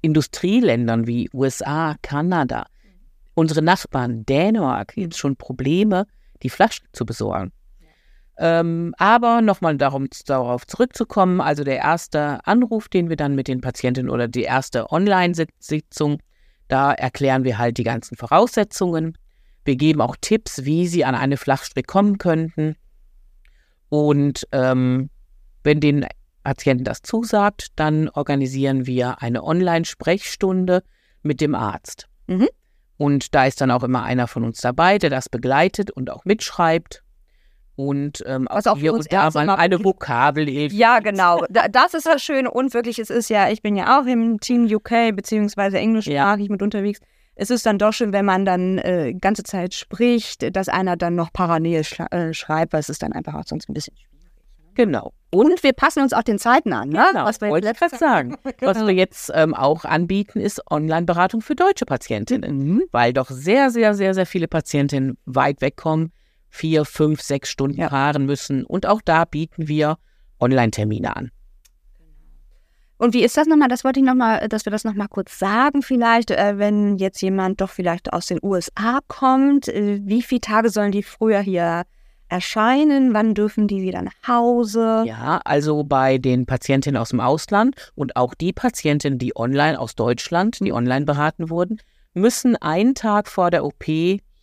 Industrieländern 0.01 1.07
wie 1.07 1.29
USA, 1.33 1.97
Kanada, 2.03 2.67
unsere 3.35 3.63
Nachbarn, 3.63 4.25
Dänemark, 4.25 4.97
jetzt 4.97 5.19
schon 5.19 5.37
Probleme, 5.37 6.07
die 6.43 6.51
Flachstrick 6.51 6.95
zu 6.95 7.05
besorgen. 7.05 7.53
Ähm, 8.41 8.95
aber 8.99 9.43
nochmal 9.43 9.77
darum, 9.77 10.07
darauf 10.27 10.65
zurückzukommen, 10.67 11.41
also 11.41 11.65
der 11.65 11.79
erste 11.79 12.39
Anruf, 12.47 12.89
den 12.89 13.09
wir 13.09 13.17
dann 13.17 13.35
mit 13.35 13.49
den 13.49 13.61
Patientinnen 13.61 14.11
oder 14.11 14.29
die 14.29 14.43
erste 14.43 14.93
Online-Sitzung, 14.93 16.21
da 16.69 16.93
erklären 16.93 17.43
wir 17.43 17.59
halt 17.59 17.79
die 17.79 17.85
ganzen 17.85 18.17
Voraussetzungen. 18.17 19.19
Wir 19.65 19.75
geben 19.75 20.01
auch 20.01 20.15
Tipps, 20.21 20.65
wie 20.65 20.87
sie 20.87 21.05
an 21.05 21.17
eine 21.17 21.37
Flachstrick 21.37 21.89
kommen 21.89 22.19
könnten. 22.19 22.77
Und 23.89 24.47
ähm, 24.53 25.11
wenn 25.65 25.81
den 25.81 26.07
Patienten 26.45 26.85
das 26.85 27.03
zusagt, 27.03 27.69
dann 27.75 28.09
organisieren 28.09 28.87
wir 28.87 29.21
eine 29.21 29.43
Online-Sprechstunde 29.43 30.85
mit 31.23 31.41
dem 31.41 31.57
Arzt. 31.57 32.07
Mhm. 32.29 32.49
Und 32.99 33.35
da 33.35 33.47
ist 33.47 33.61
dann 33.61 33.73
auch 33.73 33.83
immer 33.83 34.05
einer 34.05 34.29
von 34.29 34.45
uns 34.45 34.61
dabei, 34.61 34.99
der 34.99 35.11
das 35.11 35.29
begleitet 35.29 35.91
und 35.91 36.11
auch 36.11 36.25
mitschreibt 36.25 37.03
und 37.79 38.25
ähm, 38.27 38.49
Was 38.51 38.67
auch 38.67 38.77
hier 38.77 38.93
und 38.93 39.11
da 39.13 39.31
mal 39.31 39.51
eine 39.51 39.85
Vokabelhilfe. 39.85 40.75
Ja, 40.75 40.99
genau. 40.99 41.45
das 41.49 41.95
ist 41.95 42.07
das 42.07 42.21
Schöne 42.21 42.51
und 42.51 42.75
wirklich, 42.75 42.99
es 42.99 43.09
ist 43.09 43.31
ja, 43.31 43.51
ich 43.51 43.63
bin 43.63 43.77
ja 43.77 44.01
auch 44.01 44.07
im 44.07 44.41
Team 44.41 44.67
UK 44.67 45.15
beziehungsweise 45.15 45.79
englischsprachig 45.79 46.47
ja. 46.47 46.53
mit 46.53 46.61
unterwegs. 46.61 46.99
Es 47.37 47.51
ist 47.51 47.65
dann 47.67 47.79
doch 47.79 47.93
schön, 47.93 48.13
wenn 48.13 48.25
man 48.25 48.45
dann 48.45 48.79
äh, 48.79 49.15
ganze 49.15 49.45
Zeit 49.45 49.75
spricht, 49.75 50.57
dass 50.57 50.69
einer 50.69 50.97
dann 50.97 51.15
noch 51.15 51.33
parallel 51.33 51.85
äh, 52.11 52.35
schreibt, 52.35 52.73
weil 52.73 52.81
es 52.81 52.89
ist 52.89 53.01
dann 53.01 53.13
einfach 53.13 53.35
auch 53.35 53.45
sonst 53.45 53.69
ein 53.69 53.75
bisschen 53.75 53.97
schwierig. 53.97 54.25
Ne? 54.25 54.71
Genau. 54.75 55.13
Und 55.31 55.63
wir 55.63 55.73
passen 55.73 56.03
uns 56.03 56.13
auch 56.13 56.25
den 56.25 56.41
Zeiten 56.41 56.73
an, 56.73 56.89
ne? 56.89 57.05
Genau, 57.13 57.27
was 57.27 57.41
wir 57.41 57.49
wollte 57.49 57.71
ich 57.71 57.99
sagen. 57.99 58.35
genau. 58.43 58.73
Was 58.73 58.85
wir 58.85 58.93
jetzt 58.93 59.31
ähm, 59.33 59.55
auch 59.55 59.85
anbieten, 59.85 60.41
ist 60.41 60.69
Online-Beratung 60.69 61.43
für 61.43 61.55
deutsche 61.55 61.87
Patientinnen, 61.87 62.59
mhm. 62.59 62.83
weil 62.91 63.13
doch 63.13 63.31
sehr, 63.31 63.71
sehr, 63.71 63.95
sehr, 63.95 64.15
sehr 64.15 64.27
viele 64.27 64.49
Patientinnen 64.49 65.17
weit 65.27 65.61
wegkommen 65.61 66.11
vier, 66.49 66.85
fünf, 66.85 67.21
sechs 67.21 67.51
Stunden 67.51 67.81
ja. 67.81 67.89
fahren 67.89 68.27
müssen. 68.27 68.65
Und 68.65 68.87
auch 68.87 69.01
da 69.03 69.25
bieten 69.25 69.69
wir 69.69 69.99
Online-Termine 70.41 71.17
an. 71.17 71.31
Und 72.99 73.15
wie 73.15 73.23
ist 73.23 73.37
das 73.37 73.47
nochmal? 73.47 73.69
Das 73.69 73.85
wollte 73.85 74.01
ich 74.01 74.07
nochmal, 74.07 74.49
dass 74.49 74.65
wir 74.67 74.73
das 74.73 74.83
nochmal 74.83 75.07
kurz 75.09 75.39
sagen, 75.39 75.83
vielleicht, 75.83 76.33
äh, 76.33 76.59
wenn 76.59 76.97
jetzt 76.97 77.23
jemand 77.23 77.61
doch 77.61 77.71
vielleicht 77.71 78.13
aus 78.13 78.27
den 78.27 78.41
USA 78.43 78.99
kommt. 79.07 79.69
Äh, 79.69 80.01
wie 80.03 80.21
viele 80.21 80.41
Tage 80.41 80.69
sollen 80.71 80.91
die 80.91 81.05
früher 81.05 81.39
hier 81.39 81.85
erscheinen? 82.29 83.15
Wann 83.15 83.35
dürfen 83.35 83.69
die 83.69 83.83
wieder 83.83 84.03
nach 84.03 84.13
Hause? 84.27 85.05
Ja, 85.07 85.41
also 85.45 85.85
bei 85.85 86.19
den 86.19 86.45
Patientinnen 86.45 87.01
aus 87.01 87.11
dem 87.11 87.21
Ausland 87.21 87.93
und 87.95 88.17
auch 88.17 88.35
die 88.35 88.53
Patientinnen, 88.53 89.19
die 89.19 89.37
online 89.37 89.79
aus 89.79 89.95
Deutschland, 89.95 90.59
die 90.61 90.73
online 90.73 91.05
beraten 91.05 91.51
wurden, 91.51 91.81
müssen 92.15 92.57
einen 92.57 92.97
Tag 92.97 93.29
vor 93.29 93.53
der 93.53 93.65
OP 93.65 93.87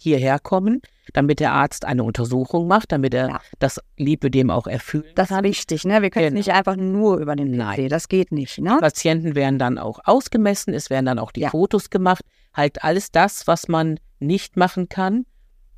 hierher 0.05 0.39
kommen 0.39 0.81
damit 1.13 1.39
der 1.39 1.53
Arzt 1.53 1.85
eine 1.85 2.03
Untersuchung 2.03 2.67
macht, 2.67 2.91
damit 2.91 3.13
er 3.13 3.29
ja. 3.29 3.41
das 3.59 3.79
Lipödem 3.97 4.49
auch 4.49 4.67
erfüllt. 4.67 5.05
Das 5.15 5.31
ist 5.31 5.43
wichtig, 5.43 5.85
ne? 5.85 6.01
Wir 6.01 6.09
können 6.09 6.27
genau. 6.27 6.37
nicht 6.37 6.51
einfach 6.51 6.75
nur 6.75 7.17
über 7.17 7.35
den 7.35 7.51
Nein. 7.51 7.89
das 7.89 8.09
geht 8.09 8.31
nicht. 8.31 8.59
Ne? 8.59 8.77
Patienten 8.79 9.35
werden 9.35 9.59
dann 9.59 9.77
auch 9.77 9.99
ausgemessen, 10.03 10.73
es 10.73 10.89
werden 10.89 11.05
dann 11.05 11.19
auch 11.19 11.31
die 11.31 11.41
ja. 11.41 11.49
Fotos 11.49 11.89
gemacht. 11.89 12.23
Halt 12.53 12.83
alles 12.83 13.11
das, 13.11 13.47
was 13.47 13.67
man 13.67 13.99
nicht 14.19 14.57
machen 14.57 14.89
kann, 14.89 15.25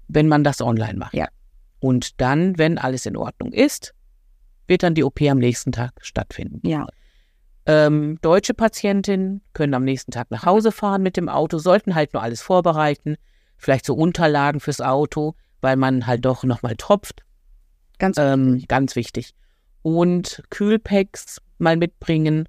wenn 0.08 0.28
man 0.28 0.44
das 0.44 0.62
online 0.62 0.98
macht. 0.98 1.14
Ja. 1.14 1.28
Und 1.80 2.22
dann, 2.22 2.58
wenn 2.58 2.78
alles 2.78 3.06
in 3.06 3.18
Ordnung 3.18 3.52
ist, 3.52 3.94
wird 4.68 4.84
dann 4.84 4.96
die 4.96 5.04
OP 5.04 5.22
am 5.22 5.38
nächsten 5.38 5.72
Tag 5.72 5.92
stattfinden. 6.02 6.68
Ja. 6.68 6.88
Ähm, 7.66 8.18
deutsche 8.22 8.54
Patientinnen 8.54 9.42
können 9.54 9.74
am 9.74 9.84
nächsten 9.84 10.12
Tag 10.12 10.32
nach 10.32 10.46
Hause 10.46 10.72
fahren 10.72 11.04
mit 11.04 11.18
dem 11.18 11.28
Auto, 11.28 11.58
sollten 11.58 11.96
halt 11.96 12.14
nur 12.14 12.24
alles 12.24 12.42
vorbereiten 12.42 13.18
vielleicht 13.58 13.86
so 13.86 13.96
Unterlagen 13.96 14.60
fürs 14.60 14.82
Auto, 14.82 15.36
weil 15.62 15.76
man 15.76 16.08
halt 16.08 16.26
doch 16.26 16.44
nochmal 16.44 16.76
tropft. 16.76 17.24
Ganz, 18.00 18.18
ähm, 18.18 18.64
ganz 18.68 18.96
wichtig. 18.96 19.34
Und 19.82 20.44
Kühlpacks 20.50 21.42
mal 21.58 21.78
mitbringen. 21.78 22.48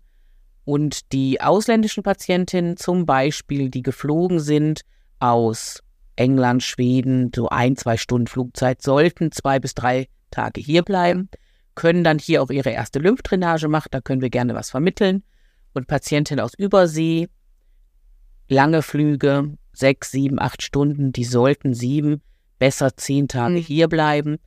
Und 0.64 1.12
die 1.12 1.40
ausländischen 1.40 2.02
Patientinnen 2.02 2.76
zum 2.76 3.06
Beispiel, 3.06 3.70
die 3.70 3.82
geflogen 3.82 4.38
sind 4.38 4.82
aus 5.18 5.82
England, 6.16 6.62
Schweden, 6.62 7.30
so 7.34 7.48
ein, 7.48 7.76
zwei 7.76 7.96
Stunden 7.96 8.26
Flugzeit, 8.26 8.82
sollten 8.82 9.32
zwei 9.32 9.60
bis 9.60 9.74
drei 9.74 10.08
Tage 10.30 10.60
hier 10.60 10.82
bleiben, 10.82 11.30
können 11.74 12.04
dann 12.04 12.18
hier 12.18 12.42
auch 12.42 12.50
ihre 12.50 12.70
erste 12.70 12.98
Lymphdrainage 12.98 13.68
machen, 13.68 13.88
da 13.92 14.00
können 14.00 14.20
wir 14.20 14.30
gerne 14.30 14.54
was 14.54 14.70
vermitteln. 14.70 15.22
Und 15.72 15.86
Patientinnen 15.86 16.44
aus 16.44 16.54
Übersee, 16.54 17.28
lange 18.48 18.82
Flüge, 18.82 19.54
sechs, 19.78 20.10
sieben, 20.10 20.38
acht 20.40 20.62
Stunden, 20.62 21.12
die 21.12 21.24
sollten 21.24 21.74
sieben, 21.74 22.22
besser 22.58 22.96
zehn 22.96 23.28
Tage 23.28 23.54
mhm. 23.54 23.62
hier 23.62 23.88
bleiben. 23.88 24.38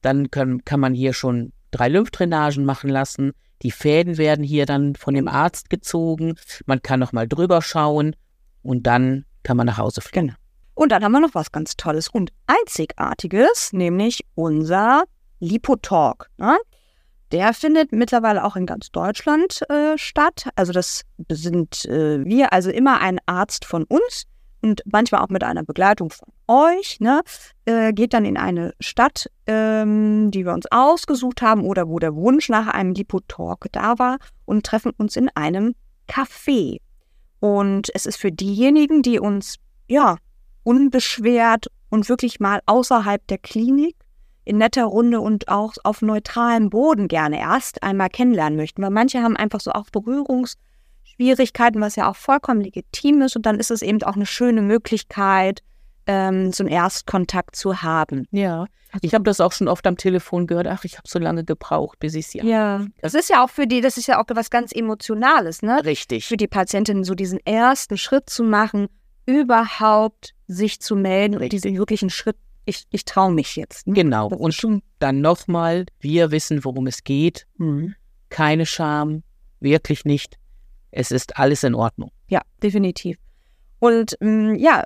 Dann 0.00 0.30
können, 0.30 0.64
kann 0.64 0.80
man 0.80 0.94
hier 0.94 1.12
schon 1.12 1.52
drei 1.70 1.88
Lymphdrainagen 1.88 2.64
machen 2.64 2.90
lassen. 2.90 3.32
Die 3.62 3.70
Fäden 3.70 4.18
werden 4.18 4.44
hier 4.44 4.66
dann 4.66 4.94
von 4.94 5.14
dem 5.14 5.28
Arzt 5.28 5.70
gezogen. 5.70 6.36
Man 6.66 6.82
kann 6.82 7.00
noch 7.00 7.12
mal 7.12 7.26
drüber 7.26 7.60
schauen 7.62 8.14
und 8.62 8.86
dann 8.86 9.24
kann 9.42 9.56
man 9.56 9.66
nach 9.66 9.78
Hause 9.78 10.00
fliegen. 10.00 10.28
Genau. 10.28 10.38
Und 10.74 10.92
dann 10.92 11.02
haben 11.02 11.12
wir 11.12 11.20
noch 11.20 11.34
was 11.34 11.50
ganz 11.50 11.76
Tolles 11.76 12.08
und 12.08 12.30
Einzigartiges, 12.46 13.72
nämlich 13.72 14.20
unser 14.36 15.04
Lipotalk. 15.40 16.30
Ne? 16.36 16.56
Der 17.32 17.52
findet 17.52 17.90
mittlerweile 17.90 18.44
auch 18.44 18.54
in 18.54 18.64
ganz 18.64 18.90
Deutschland 18.90 19.68
äh, 19.68 19.98
statt. 19.98 20.48
Also 20.54 20.72
das 20.72 21.02
sind 21.28 21.84
äh, 21.86 22.24
wir, 22.24 22.52
also 22.52 22.70
immer 22.70 23.00
ein 23.00 23.18
Arzt 23.26 23.64
von 23.64 23.84
uns, 23.84 24.24
und 24.60 24.82
manchmal 24.86 25.22
auch 25.22 25.28
mit 25.28 25.44
einer 25.44 25.64
Begleitung 25.64 26.10
von 26.10 26.28
euch, 26.46 26.98
ne, 27.00 27.22
äh, 27.64 27.92
geht 27.92 28.12
dann 28.12 28.24
in 28.24 28.36
eine 28.36 28.74
Stadt, 28.80 29.30
ähm, 29.46 30.30
die 30.30 30.44
wir 30.44 30.52
uns 30.52 30.66
ausgesucht 30.70 31.42
haben 31.42 31.64
oder 31.64 31.88
wo 31.88 31.98
der 31.98 32.14
Wunsch 32.14 32.48
nach 32.48 32.66
einem 32.66 32.92
Lipo-Talk 32.92 33.66
da 33.72 33.98
war 33.98 34.18
und 34.44 34.66
treffen 34.66 34.92
uns 34.96 35.16
in 35.16 35.28
einem 35.34 35.74
Café. 36.08 36.78
Und 37.40 37.88
es 37.94 38.06
ist 38.06 38.16
für 38.16 38.32
diejenigen, 38.32 39.02
die 39.02 39.20
uns, 39.20 39.56
ja, 39.86 40.16
unbeschwert 40.64 41.66
und 41.88 42.08
wirklich 42.08 42.40
mal 42.40 42.60
außerhalb 42.66 43.26
der 43.28 43.38
Klinik 43.38 43.96
in 44.44 44.58
netter 44.58 44.84
Runde 44.84 45.20
und 45.20 45.48
auch 45.48 45.74
auf 45.84 46.02
neutralem 46.02 46.70
Boden 46.70 47.06
gerne 47.06 47.38
erst 47.38 47.82
einmal 47.82 48.08
kennenlernen 48.08 48.56
möchten. 48.56 48.82
Weil 48.82 48.90
manche 48.90 49.22
haben 49.22 49.36
einfach 49.36 49.60
so 49.60 49.72
auch 49.72 49.90
Berührungsschwierigkeiten, 51.18 51.80
was 51.80 51.96
ja 51.96 52.08
auch 52.08 52.16
vollkommen 52.16 52.60
legitim 52.60 53.22
ist. 53.22 53.36
Und 53.36 53.44
dann 53.46 53.58
ist 53.58 53.70
es 53.70 53.82
eben 53.82 54.02
auch 54.02 54.16
eine 54.16 54.26
schöne 54.26 54.62
Möglichkeit, 54.62 55.62
ähm, 56.06 56.52
so 56.52 56.64
einen 56.64 56.72
Erstkontakt 56.72 57.56
zu 57.56 57.82
haben. 57.82 58.26
Ja. 58.30 58.66
Ich 59.02 59.12
habe 59.12 59.24
das 59.24 59.40
auch 59.40 59.52
schon 59.52 59.68
oft 59.68 59.86
am 59.86 59.98
Telefon 59.98 60.46
gehört. 60.46 60.66
Ach, 60.66 60.82
ich 60.84 60.96
habe 60.96 61.06
so 61.06 61.18
lange 61.18 61.44
gebraucht, 61.44 61.98
bis 61.98 62.14
ich 62.14 62.28
sie. 62.28 62.38
Ja. 62.38 62.86
Das 63.02 63.12
ist 63.12 63.28
ja 63.28 63.44
auch 63.44 63.50
für 63.50 63.66
die, 63.66 63.82
das 63.82 63.98
ist 63.98 64.06
ja 64.06 64.18
auch 64.18 64.24
was 64.30 64.48
ganz 64.48 64.72
Emotionales, 64.72 65.60
ne? 65.60 65.84
Richtig. 65.84 66.26
Für 66.26 66.38
die 66.38 66.48
Patientin 66.48 67.04
so 67.04 67.14
diesen 67.14 67.38
ersten 67.44 67.98
Schritt 67.98 68.30
zu 68.30 68.44
machen, 68.44 68.88
überhaupt 69.26 70.34
sich 70.46 70.80
zu 70.80 70.96
melden 70.96 71.34
und 71.34 71.42
Richtig. 71.42 71.62
diesen 71.62 71.76
wirklichen 71.76 72.08
Schritt, 72.08 72.36
ich, 72.64 72.84
ich 72.90 73.04
traue 73.04 73.32
mich 73.32 73.56
jetzt. 73.56 73.86
Ne? 73.86 73.92
Genau. 73.92 74.28
Und 74.28 74.54
schon, 74.54 74.82
dann 75.00 75.20
nochmal, 75.20 75.84
wir 76.00 76.30
wissen, 76.30 76.64
worum 76.64 76.86
es 76.86 77.04
geht. 77.04 77.46
Keine 78.30 78.64
Scham, 78.64 79.22
wirklich 79.60 80.06
nicht. 80.06 80.38
Es 80.90 81.10
ist 81.10 81.38
alles 81.38 81.62
in 81.64 81.74
Ordnung. 81.74 82.10
Ja, 82.28 82.42
definitiv. 82.62 83.18
Und 83.80 84.16
ähm, 84.20 84.56
ja, 84.56 84.82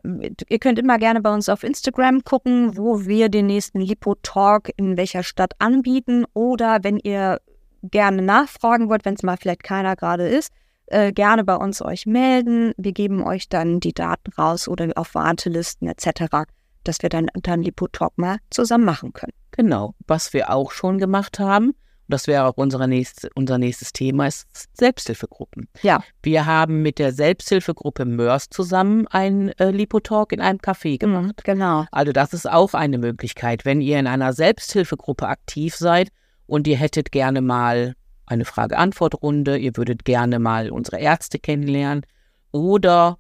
ihr 0.49 0.59
könnt 0.59 0.79
immer 0.79 0.99
gerne 0.99 1.21
bei 1.21 1.33
uns 1.33 1.49
auf 1.49 1.62
Instagram 1.62 2.25
gucken, 2.25 2.77
wo 2.77 3.07
wir 3.07 3.29
den 3.29 3.47
nächsten 3.47 3.81
Lipo-Talk 3.81 4.71
in 4.77 4.97
welcher 4.97 5.23
Stadt 5.23 5.55
anbieten. 5.59 6.27
Oder 6.35 6.81
wenn 6.83 6.99
ihr 6.99 7.41
gerne 7.83 8.23
nachfragen 8.23 8.88
wollt, 8.88 9.05
wenn 9.05 9.15
es 9.15 9.23
mal 9.23 9.37
vielleicht 9.37 9.62
keiner 9.62 9.97
gerade 9.97 10.29
ist, 10.29 10.53
äh, 10.87 11.12
gerne 11.12 11.43
bei 11.45 11.57
uns 11.57 11.81
euch 11.81 12.07
melden. 12.07 12.73
Wir 12.77 12.93
geben 12.93 13.25
euch 13.25 13.49
dann 13.49 13.81
die 13.81 13.95
Daten 13.95 14.31
raus 14.33 14.69
oder 14.69 14.91
auf 14.97 15.15
Wartelisten 15.15 15.88
etc., 15.88 16.45
dass 16.85 17.01
wir 17.01 17.09
dann 17.09 17.29
dann 17.35 17.62
Lipo-Talk 17.62 18.19
mal 18.19 18.38
zusammen 18.51 18.85
machen 18.85 19.12
können. 19.12 19.33
Genau. 19.53 19.95
Was 20.07 20.33
wir 20.35 20.51
auch 20.51 20.71
schon 20.71 20.99
gemacht 20.99 21.38
haben, 21.38 21.75
das 22.09 22.27
wäre 22.27 22.47
auch 22.47 22.57
unsere 22.57 22.88
nächste, 22.88 23.29
unser 23.35 23.59
nächstes 23.59 23.93
Thema, 23.93 24.27
ist 24.27 24.47
Selbsthilfegruppen. 24.75 25.69
Ja. 25.83 26.03
Wir 26.23 26.47
haben 26.47 26.83
mit 26.83 26.99
der 26.99 27.12
Selbsthilfegruppe 27.12 28.05
Mörs 28.05 28.49
zusammen 28.51 29.07
einen 29.09 29.49
äh, 29.59 29.71
Lipo-Talk 29.71 30.33
in 30.33 30.41
einem 30.41 30.59
Café 30.59 30.99
gemacht. 30.99 31.43
Genau. 31.45 31.87
Also 31.91 32.12
das 32.12 32.33
ist 32.33 32.51
auch 32.51 32.75
eine 32.75 32.99
Möglichkeit, 32.99 33.65
wenn 33.65 33.81
ihr 33.81 33.99
in 33.99 34.07
einer 34.07 34.33
Selbsthilfegruppe 34.33 35.27
aktiv 35.27 35.75
seid 35.75 36.09
und 36.47 36.67
ihr 36.67 36.77
hättet 36.77 37.12
gerne 37.12 37.41
mal 37.41 37.95
eine 38.27 38.45
Frage-Antwort-Runde, 38.45 39.57
ihr 39.57 39.77
würdet 39.77 40.05
gerne 40.05 40.38
mal 40.38 40.71
unsere 40.71 40.99
Ärzte 40.99 41.38
kennenlernen 41.38 42.05
oder 42.51 43.19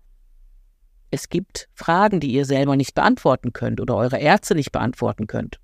es 1.10 1.28
gibt 1.28 1.68
Fragen, 1.74 2.20
die 2.20 2.32
ihr 2.32 2.46
selber 2.46 2.76
nicht 2.76 2.94
beantworten 2.94 3.52
könnt 3.52 3.80
oder 3.80 3.96
eure 3.96 4.18
Ärzte 4.18 4.54
nicht 4.54 4.72
beantworten 4.72 5.26
könnt. 5.26 5.58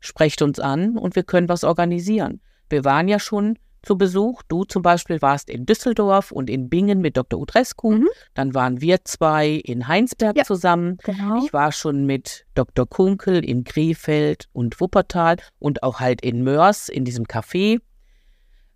Sprecht 0.00 0.42
uns 0.42 0.58
an 0.58 0.98
und 0.98 1.14
wir 1.14 1.22
können 1.22 1.48
was 1.48 1.62
organisieren. 1.62 2.40
Wir 2.70 2.84
waren 2.84 3.08
ja 3.08 3.18
schon 3.18 3.58
zu 3.82 3.96
Besuch. 3.96 4.42
Du 4.48 4.64
zum 4.64 4.82
Beispiel 4.82 5.22
warst 5.22 5.48
in 5.48 5.66
Düsseldorf 5.66 6.32
und 6.32 6.50
in 6.50 6.68
Bingen 6.68 7.00
mit 7.00 7.16
Dr. 7.16 7.40
Utrescu. 7.40 7.92
Mhm. 7.92 8.08
Dann 8.34 8.54
waren 8.54 8.80
wir 8.80 9.04
zwei 9.04 9.48
in 9.48 9.88
Heinsberg 9.88 10.36
Ja. 10.36 10.44
zusammen. 10.44 10.98
Genau. 11.02 11.42
Ich 11.44 11.52
war 11.52 11.72
schon 11.72 12.04
mit 12.06 12.46
Dr. 12.54 12.86
Kunkel 12.86 13.44
in 13.44 13.64
Krefeld 13.64 14.48
und 14.52 14.80
Wuppertal 14.80 15.36
und 15.58 15.82
auch 15.82 16.00
halt 16.00 16.20
in 16.22 16.42
Mörs 16.42 16.88
in 16.88 17.04
diesem 17.04 17.24
Café. 17.24 17.80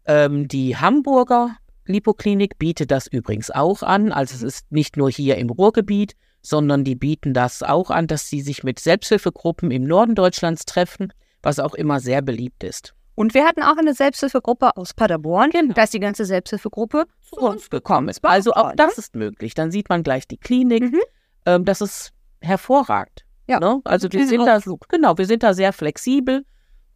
Ähm, 0.06 0.48
die 0.48 0.76
Hamburger 0.76 1.56
Lipoklinik 1.86 2.58
bietet 2.58 2.90
das 2.90 3.06
übrigens 3.06 3.50
auch 3.50 3.82
an. 3.82 4.10
Also 4.10 4.34
es 4.34 4.42
ist 4.42 4.72
nicht 4.72 4.96
nur 4.96 5.10
hier 5.10 5.36
im 5.36 5.50
Ruhrgebiet, 5.50 6.14
sondern 6.40 6.84
die 6.84 6.94
bieten 6.94 7.34
das 7.34 7.62
auch 7.62 7.90
an, 7.90 8.06
dass 8.06 8.28
sie 8.28 8.40
sich 8.40 8.64
mit 8.64 8.78
Selbsthilfegruppen 8.78 9.70
im 9.70 9.84
Norden 9.84 10.14
Deutschlands 10.14 10.64
treffen, 10.64 11.12
was 11.42 11.58
auch 11.58 11.74
immer 11.74 12.00
sehr 12.00 12.22
beliebt 12.22 12.64
ist. 12.64 12.94
Und 13.14 13.34
wir 13.34 13.44
hatten 13.44 13.62
auch 13.62 13.76
eine 13.76 13.94
Selbsthilfegruppe 13.94 14.76
aus 14.76 14.92
Paderborn. 14.94 15.50
Genau. 15.50 15.72
Da 15.74 15.84
ist 15.84 15.94
die 15.94 16.00
ganze 16.00 16.24
Selbsthilfegruppe 16.24 17.04
zu 17.20 17.36
uns 17.40 17.70
gekommen. 17.70 18.12
War 18.22 18.30
Also 18.30 18.52
auch 18.52 18.72
das 18.74 18.98
ist 18.98 19.14
möglich. 19.14 19.54
Dann 19.54 19.70
sieht 19.70 19.88
man 19.88 20.02
gleich 20.02 20.26
die 20.26 20.36
Klinik. 20.38 20.82
Mhm. 20.92 21.00
Ähm, 21.46 21.64
das 21.64 21.80
ist 21.80 22.12
hervorragend. 22.40 23.24
Ja. 23.46 23.60
Ne? 23.60 23.80
Also 23.84 24.10
wir 24.10 24.26
sind 24.26 24.44
da, 24.44 24.58
genau, 24.88 25.18
wir 25.18 25.26
sind 25.26 25.42
da 25.42 25.54
sehr 25.54 25.72
flexibel 25.72 26.44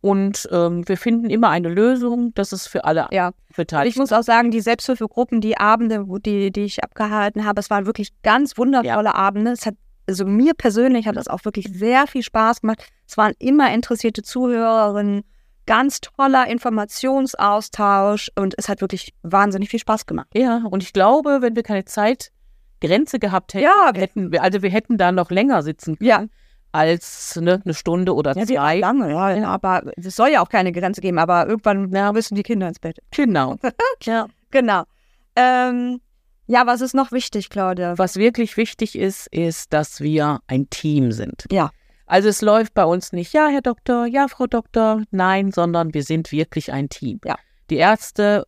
und 0.00 0.48
ähm, 0.50 0.88
wir 0.88 0.96
finden 0.96 1.28
immer 1.30 1.50
eine 1.50 1.68
Lösung. 1.68 2.32
Das 2.34 2.52
ist 2.52 2.66
für 2.68 2.84
alle 2.84 3.06
Ja, 3.10 3.32
Beteiligten. 3.54 3.88
ich 3.90 3.96
muss 3.98 4.12
auch 4.12 4.22
sagen, 4.22 4.50
die 4.50 4.60
Selbsthilfegruppen, 4.60 5.40
die 5.40 5.58
Abende, 5.58 6.04
die, 6.24 6.50
die 6.50 6.64
ich 6.64 6.82
abgehalten 6.82 7.44
habe, 7.44 7.60
es 7.60 7.70
waren 7.70 7.86
wirklich 7.86 8.10
ganz 8.22 8.56
wundervolle 8.56 9.14
Abende. 9.14 9.52
Es 9.52 9.66
hat, 9.66 9.74
also 10.08 10.24
mir 10.24 10.54
persönlich 10.54 11.06
hat 11.06 11.16
das 11.16 11.28
auch 11.28 11.44
wirklich 11.44 11.68
sehr 11.72 12.06
viel 12.06 12.22
Spaß 12.22 12.62
gemacht. 12.62 12.82
Es 13.06 13.16
waren 13.16 13.34
immer 13.38 13.72
interessierte 13.72 14.22
Zuhörerinnen, 14.22 15.22
ganz 15.68 16.00
toller 16.00 16.48
Informationsaustausch 16.48 18.30
und 18.36 18.54
es 18.56 18.68
hat 18.68 18.80
wirklich 18.80 19.14
wahnsinnig 19.22 19.68
viel 19.68 19.78
Spaß 19.80 20.06
gemacht. 20.06 20.28
Ja, 20.34 20.62
und 20.70 20.82
ich 20.82 20.92
glaube, 20.92 21.38
wenn 21.42 21.54
wir 21.54 21.62
keine 21.62 21.84
Zeitgrenze 21.84 23.18
gehabt 23.18 23.54
hätten, 23.54 23.64
Ja, 23.64 23.92
hätten 23.94 24.32
wir, 24.32 24.42
also 24.42 24.62
wir 24.62 24.70
hätten 24.70 24.96
da 24.96 25.12
noch 25.12 25.30
länger 25.30 25.62
sitzen 25.62 25.98
können 25.98 26.08
Ja. 26.08 26.24
als 26.72 27.36
ne, 27.36 27.60
eine 27.64 27.74
Stunde 27.74 28.14
oder 28.14 28.34
Ja, 28.36 28.48
wie 28.48 28.58
auch 28.58 28.62
zwei. 28.64 28.78
lange, 28.80 29.10
ja, 29.12 29.30
ja, 29.36 29.48
aber 29.48 29.82
es 29.96 30.16
soll 30.16 30.30
ja 30.30 30.40
auch 30.40 30.48
keine 30.48 30.72
Grenze 30.72 31.00
geben, 31.02 31.18
aber 31.18 31.46
irgendwann 31.46 31.92
ja, 31.92 32.12
müssen 32.12 32.34
die 32.34 32.42
Kinder 32.42 32.66
ins 32.68 32.80
Bett. 32.80 32.98
Genau. 33.10 33.56
ja. 34.02 34.26
Genau. 34.50 34.84
Ähm, 35.36 36.00
ja, 36.46 36.66
was 36.66 36.80
ist 36.80 36.94
noch 36.94 37.12
wichtig, 37.12 37.50
Claudia? 37.50 37.98
Was 37.98 38.16
wirklich 38.16 38.56
wichtig 38.56 38.96
ist, 38.98 39.26
ist, 39.26 39.74
dass 39.74 40.00
wir 40.00 40.40
ein 40.46 40.70
Team 40.70 41.12
sind. 41.12 41.44
Ja. 41.52 41.70
Also 42.08 42.30
es 42.30 42.40
läuft 42.40 42.72
bei 42.72 42.84
uns 42.84 43.12
nicht, 43.12 43.34
ja, 43.34 43.48
Herr 43.48 43.60
Doktor, 43.60 44.06
ja, 44.06 44.28
Frau 44.28 44.46
Doktor, 44.46 45.02
nein, 45.10 45.52
sondern 45.52 45.92
wir 45.92 46.02
sind 46.02 46.32
wirklich 46.32 46.72
ein 46.72 46.88
Team. 46.88 47.20
Ja. 47.22 47.36
Die 47.68 47.76
Ärzte, 47.76 48.46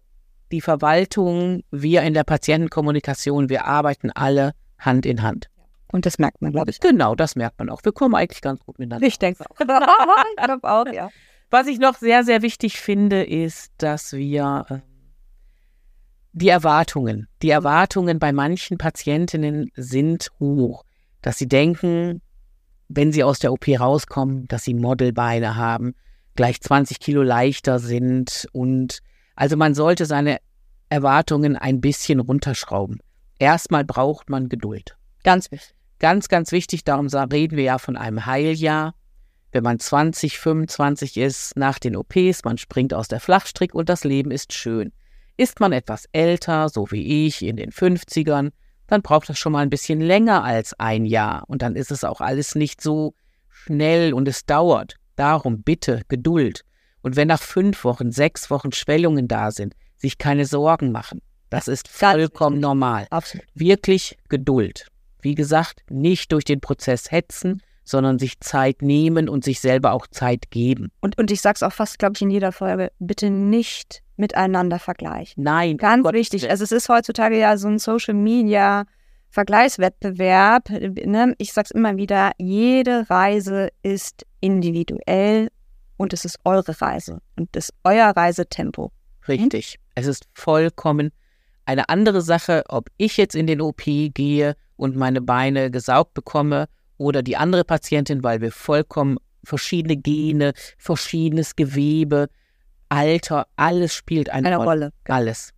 die 0.51 0.63
Verwaltung, 0.63 1.63
wir 1.71 2.01
in 2.03 2.15
der 2.15 2.25
Patientenkommunikation, 2.25 3.51
wir 3.51 3.67
arbeiten 3.67 4.11
alle 4.13 4.53
Hand 4.79 5.05
in 5.05 5.23
Hand. 5.23 5.51
Und 5.93 6.07
das 6.07 6.19
merkt 6.19 6.41
man, 6.41 6.53
glaube 6.53 6.71
ich. 6.71 6.81
Genau, 6.81 7.15
das 7.15 7.37
merkt 7.37 7.59
man 7.59 7.69
auch. 7.69 7.85
Wir 7.85 7.93
kommen 7.93 8.15
eigentlich 8.15 8.41
ganz 8.41 8.65
gut 8.65 8.79
miteinander. 8.79 9.07
Ich 9.07 9.19
denke 9.19 9.45
auch. 9.45 9.61
ich 9.61 10.45
glaube 10.45 10.71
auch, 10.71 10.87
ja. 10.91 11.11
Was 11.51 11.67
ich 11.67 11.79
noch 11.79 11.97
sehr, 11.97 12.25
sehr 12.25 12.41
wichtig 12.41 12.81
finde, 12.81 13.25
ist, 13.25 13.73
dass 13.77 14.13
wir 14.13 14.65
ähm, 14.71 14.83
die 16.33 16.49
Erwartungen, 16.49 17.29
die 17.43 17.51
Erwartungen 17.51 18.19
bei 18.19 18.33
manchen 18.33 18.79
Patientinnen 18.79 19.71
sind 19.75 20.31
hoch, 20.39 20.85
dass 21.21 21.37
sie 21.39 21.49
denken, 21.49 22.23
wenn 22.93 23.13
sie 23.13 23.23
aus 23.23 23.39
der 23.39 23.53
OP 23.53 23.69
rauskommen, 23.69 24.49
dass 24.49 24.65
sie 24.65 24.75
Modelbeine 24.75 25.55
haben, 25.55 25.95
gleich 26.35 26.61
20 26.61 26.99
Kilo 26.99 27.23
leichter 27.23 27.79
sind 27.79 28.49
und 28.53 28.99
also 29.37 29.57
man 29.57 29.75
sollte 29.75 30.07
seine 30.07 30.39
Erwartungen 30.89 31.57
ein 31.57 31.81
bisschen 31.81 32.19
runterschrauben. 32.19 32.99
Erstmal 33.39 33.85
braucht 33.85 34.29
man 34.29 34.49
Geduld. 34.49 34.97
Ganz 35.23 35.51
wichtig. 35.51 35.75
Ganz, 36.01 36.29
ganz 36.29 36.51
wichtig, 36.51 36.83
darum 36.85 37.07
reden 37.07 37.57
wir 37.57 37.65
ja 37.65 37.79
von 37.79 37.97
einem 37.97 38.27
Heiljahr. 38.27 38.95
Wenn 39.53 39.63
man 39.63 39.79
20, 39.79 40.39
25 40.39 41.17
ist, 41.17 41.57
nach 41.57 41.79
den 41.79 41.95
OPs, 41.95 42.45
man 42.45 42.59
springt 42.59 42.95
aus 42.95 43.09
der 43.09 43.21
Flachstrick 43.21 43.75
und 43.75 43.89
das 43.89 44.05
Leben 44.05 44.31
ist 44.31 44.53
schön. 44.53 44.93
Ist 45.37 45.61
man 45.61 45.73
etwas 45.73 46.07
älter, 46.13 46.69
so 46.71 46.91
wie 46.91 47.27
ich, 47.27 47.43
in 47.43 47.57
den 47.57 47.71
50ern, 47.71 48.51
dann 48.91 49.03
braucht 49.03 49.29
das 49.29 49.39
schon 49.39 49.53
mal 49.53 49.61
ein 49.61 49.71
bisschen 49.71 50.01
länger 50.01 50.43
als 50.43 50.79
ein 50.79 51.07
Jahr 51.07 51.45
und 51.47 51.63
dann 51.63 51.77
ist 51.77 51.91
es 51.91 52.05
auch 52.05 52.21
alles 52.21 52.55
nicht 52.55 52.81
so 52.81 53.15
schnell 53.49 54.13
und 54.13 54.27
es 54.27 54.45
dauert. 54.45 54.97
Darum 55.17 55.63
bitte 55.63 56.03
Geduld. 56.09 56.63
Und 57.03 57.17
wenn 57.17 57.29
nach 57.29 57.41
fünf 57.41 57.85
Wochen, 57.85 58.11
sechs 58.11 58.51
Wochen 58.51 58.73
Schwellungen 58.73 59.29
da 59.29 59.53
sind, 59.53 59.75
sich 59.97 60.19
keine 60.19 60.45
Sorgen 60.45 60.93
machen. 60.93 61.23
Das 61.51 61.69
ist 61.69 61.89
vollkommen 61.89 62.61
normal 62.61 63.07
Absolut. 63.11 63.47
wirklich 63.55 64.19
Geduld. 64.29 64.89
Wie 65.23 65.35
gesagt, 65.35 65.83
nicht 65.89 66.33
durch 66.33 66.45
den 66.45 66.61
Prozess 66.61 67.11
hetzen, 67.11 67.63
sondern 67.91 68.19
sich 68.19 68.41
Zeit 68.41 68.83
nehmen 68.83 69.29
und 69.29 69.45
sich 69.45 69.61
selber 69.61 69.93
auch 69.93 70.07
Zeit 70.07 70.51
geben. 70.51 70.91
Und, 71.01 71.19
und 71.19 71.31
ich 71.31 71.41
sag's 71.41 71.63
auch 71.63 71.73
fast, 71.73 71.99
glaube 71.99 72.15
ich, 72.17 72.23
in 72.23 72.31
jeder 72.31 72.53
Folge, 72.53 72.93
bitte 72.99 73.31
nicht 73.31 74.03
miteinander 74.17 74.79
vergleichen. 74.79 75.43
Nein, 75.43 75.77
Ganz 75.77 76.05
Gottes 76.05 76.19
wichtig. 76.19 76.51
Also 76.51 76.65
es 76.65 76.73
ist 76.73 76.89
heutzutage 76.89 77.39
ja 77.39 77.57
so 77.57 77.69
ein 77.69 77.79
Social 77.79 78.15
Media 78.15 78.85
Vergleichswettbewerb. 79.31 80.71
Ne? 80.71 81.35
Ich 81.39 81.53
sag's 81.53 81.71
immer 81.71 81.97
wieder, 81.97 82.33
jede 82.39 83.09
Reise 83.09 83.71
ist 83.83 84.27
individuell 84.41 85.49
und 85.97 86.13
es 86.13 86.25
ist 86.25 86.39
eure 86.45 86.81
Reise 86.81 87.21
und 87.37 87.55
es 87.57 87.69
ist 87.69 87.75
euer 87.85 88.11
Reisetempo. 88.11 88.93
richtig. 89.29 89.79
Es 89.95 90.07
ist 90.07 90.27
vollkommen 90.35 91.11
eine 91.67 91.89
andere 91.89 92.23
Sache, 92.23 92.65
ob 92.69 92.89
ich 92.97 93.17
jetzt 93.17 93.35
in 93.35 93.47
den 93.47 93.61
OP 93.61 93.83
gehe 93.85 94.57
und 94.77 94.97
meine 94.97 95.21
Beine 95.21 95.71
gesaugt 95.71 96.15
bekomme 96.15 96.69
oder 97.01 97.23
die 97.23 97.39
andere 97.39 97.65
Patientin, 97.65 98.23
weil 98.23 98.43
wir 98.43 98.53
vollkommen 98.53 99.17
verschiedene 99.43 99.97
Gene, 99.97 100.53
verschiedenes 100.77 101.57
Gewebe, 101.57 102.29
Alter, 102.91 103.47
alles 103.57 103.95
spielt 103.95 104.29
eine, 104.29 104.49
Eine 104.49 104.57
Rolle. 104.59 104.69
Rolle. 104.69 104.93
Alles. 105.09 105.55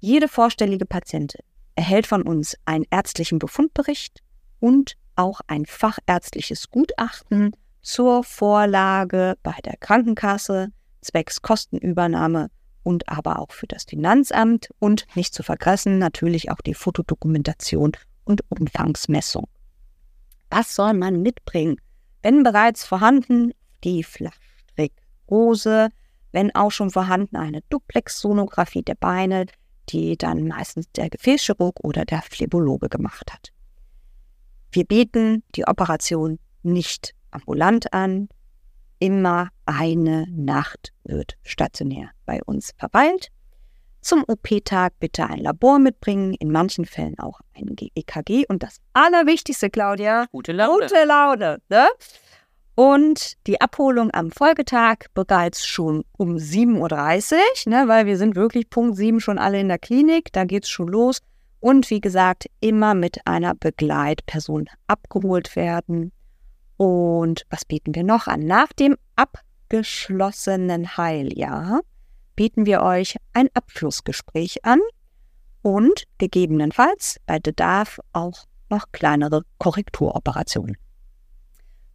Jede 0.00 0.28
vorstellige 0.28 0.86
Patientin 0.86 1.42
erhält 1.74 2.06
von 2.06 2.22
uns 2.22 2.56
einen 2.64 2.86
ärztlichen 2.90 3.38
Befundbericht 3.38 4.22
und 4.60 4.96
auch 5.16 5.40
ein 5.46 5.66
fachärztliches 5.66 6.70
Gutachten 6.70 7.52
zur 7.82 8.24
Vorlage 8.24 9.36
bei 9.42 9.54
der 9.64 9.76
Krankenkasse 9.76 10.68
zwecks 11.00 11.42
Kostenübernahme 11.42 12.48
und 12.82 13.08
aber 13.08 13.38
auch 13.38 13.52
für 13.52 13.66
das 13.66 13.84
Finanzamt 13.84 14.70
und 14.78 15.06
nicht 15.14 15.34
zu 15.34 15.42
vergessen 15.42 15.98
natürlich 15.98 16.50
auch 16.50 16.60
die 16.60 16.74
Fotodokumentation 16.74 17.92
und 18.24 18.42
Umfangsmessung. 18.48 19.48
Was 20.50 20.74
soll 20.74 20.94
man 20.94 21.22
mitbringen? 21.22 21.76
Wenn 22.22 22.42
bereits 22.42 22.84
vorhanden 22.84 23.52
die 23.84 24.04
Flachstrickrose, 24.04 25.88
wenn 26.30 26.54
auch 26.54 26.70
schon 26.70 26.90
vorhanden 26.90 27.36
eine 27.36 27.62
Duplex-Sonographie 27.68 28.82
der 28.82 28.94
Beine, 28.94 29.46
die 29.88 30.16
dann 30.16 30.46
meistens 30.46 30.90
der 30.92 31.10
Gefäßchirurg 31.10 31.80
oder 31.82 32.04
der 32.04 32.22
Phlebologe 32.22 32.88
gemacht 32.88 33.32
hat. 33.32 33.52
Wir 34.70 34.84
bieten 34.84 35.42
die 35.54 35.66
Operation 35.66 36.38
nicht 36.62 37.14
ambulant 37.32 37.92
an. 37.92 38.28
Immer 38.98 39.48
eine 39.66 40.26
Nacht 40.30 40.92
wird 41.04 41.36
stationär 41.42 42.10
bei 42.24 42.40
uns 42.44 42.72
verweilt. 42.78 43.28
Zum 44.00 44.24
OP-Tag 44.26 44.94
bitte 44.98 45.28
ein 45.28 45.38
Labor 45.38 45.78
mitbringen, 45.78 46.34
in 46.34 46.50
manchen 46.50 46.84
Fällen 46.84 47.18
auch 47.18 47.40
ein 47.54 47.74
EKG. 47.94 48.46
Und 48.48 48.62
das 48.62 48.78
Allerwichtigste, 48.92 49.70
Claudia, 49.70 50.26
gute 50.32 50.52
Laune. 50.52 50.86
Gute 50.86 51.04
Laune 51.04 51.58
ne? 51.68 51.88
Und 52.74 53.34
die 53.46 53.60
Abholung 53.60 54.10
am 54.12 54.30
Folgetag 54.30 55.06
bereits 55.14 55.66
schon 55.66 56.04
um 56.16 56.36
7.30 56.36 57.32
Uhr, 57.34 57.40
ne, 57.66 57.88
weil 57.88 58.06
wir 58.06 58.16
sind 58.16 58.34
wirklich 58.34 58.70
Punkt 58.70 58.96
7 58.96 59.20
schon 59.20 59.38
alle 59.38 59.60
in 59.60 59.68
der 59.68 59.78
Klinik. 59.78 60.32
Da 60.32 60.44
geht 60.44 60.64
es 60.64 60.70
schon 60.70 60.88
los. 60.88 61.18
Und 61.60 61.90
wie 61.90 62.00
gesagt, 62.00 62.46
immer 62.60 62.94
mit 62.94 63.18
einer 63.26 63.54
Begleitperson 63.54 64.68
abgeholt 64.86 65.54
werden. 65.54 66.12
Und 66.82 67.46
was 67.48 67.64
bieten 67.64 67.94
wir 67.94 68.02
noch 68.02 68.26
an? 68.26 68.40
Nach 68.40 68.72
dem 68.72 68.96
abgeschlossenen 69.14 70.96
Heiljahr 70.96 71.82
bieten 72.34 72.66
wir 72.66 72.82
euch 72.82 73.18
ein 73.32 73.48
Abschlussgespräch 73.54 74.64
an 74.64 74.80
und 75.62 76.08
gegebenenfalls 76.18 77.20
bei 77.24 77.38
Bedarf 77.38 78.00
auch 78.12 78.46
noch 78.68 78.86
kleinere 78.90 79.42
Korrekturoperationen. 79.58 80.76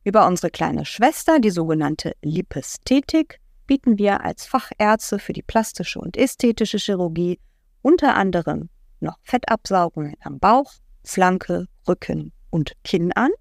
Über 0.06 0.26
unsere 0.26 0.52
kleine 0.52 0.86
Schwester, 0.86 1.42
die 1.42 1.52
sogenannte 1.52 2.14
Lipästhetik, 2.22 3.42
bieten 3.66 3.98
wir 3.98 4.24
als 4.24 4.46
Fachärzte 4.46 5.20
für 5.20 5.34
die 5.34 5.44
plastische 5.44 6.00
und 6.00 6.16
ästhetische 6.16 6.78
Chirurgie 6.78 7.42
unter 7.82 8.16
anderem 8.16 8.70
noch 9.02 9.18
Fettabsaugungen 9.24 10.16
am 10.22 10.40
Bauch, 10.40 10.72
Flanke, 11.04 11.66
Rücken 11.86 12.32
und 12.52 12.72
Kinn 12.86 13.12
an 13.12 13.32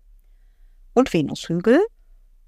und 0.96 1.12
Venushügel. 1.12 1.80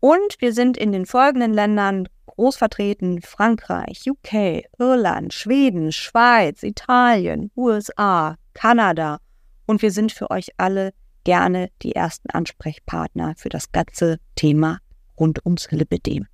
Und 0.01 0.37
wir 0.41 0.53
sind 0.53 0.77
in 0.77 0.91
den 0.91 1.07
folgenden 1.07 1.53
Ländern 1.53 2.09
groß 2.27 2.57
vertreten: 2.57 3.21
Frankreich, 3.23 4.09
UK, 4.09 4.65
Irland, 4.79 5.35
Schweden, 5.35 5.93
Schweiz, 5.93 6.63
Italien, 6.63 7.51
USA, 7.57 8.37
Kanada. 8.55 9.19
Und 9.67 9.83
wir 9.83 9.91
sind 9.91 10.13
für 10.13 10.31
euch 10.31 10.49
alle 10.57 10.93
gerne 11.25 11.69
die 11.83 11.95
ersten 11.95 12.31
Ansprechpartner 12.31 13.35
für 13.37 13.51
das 13.51 13.71
ganze 13.71 14.19
Thema 14.35 14.79
rund 15.21 15.45
ums 15.45 15.71
Lipidem. 15.71 16.27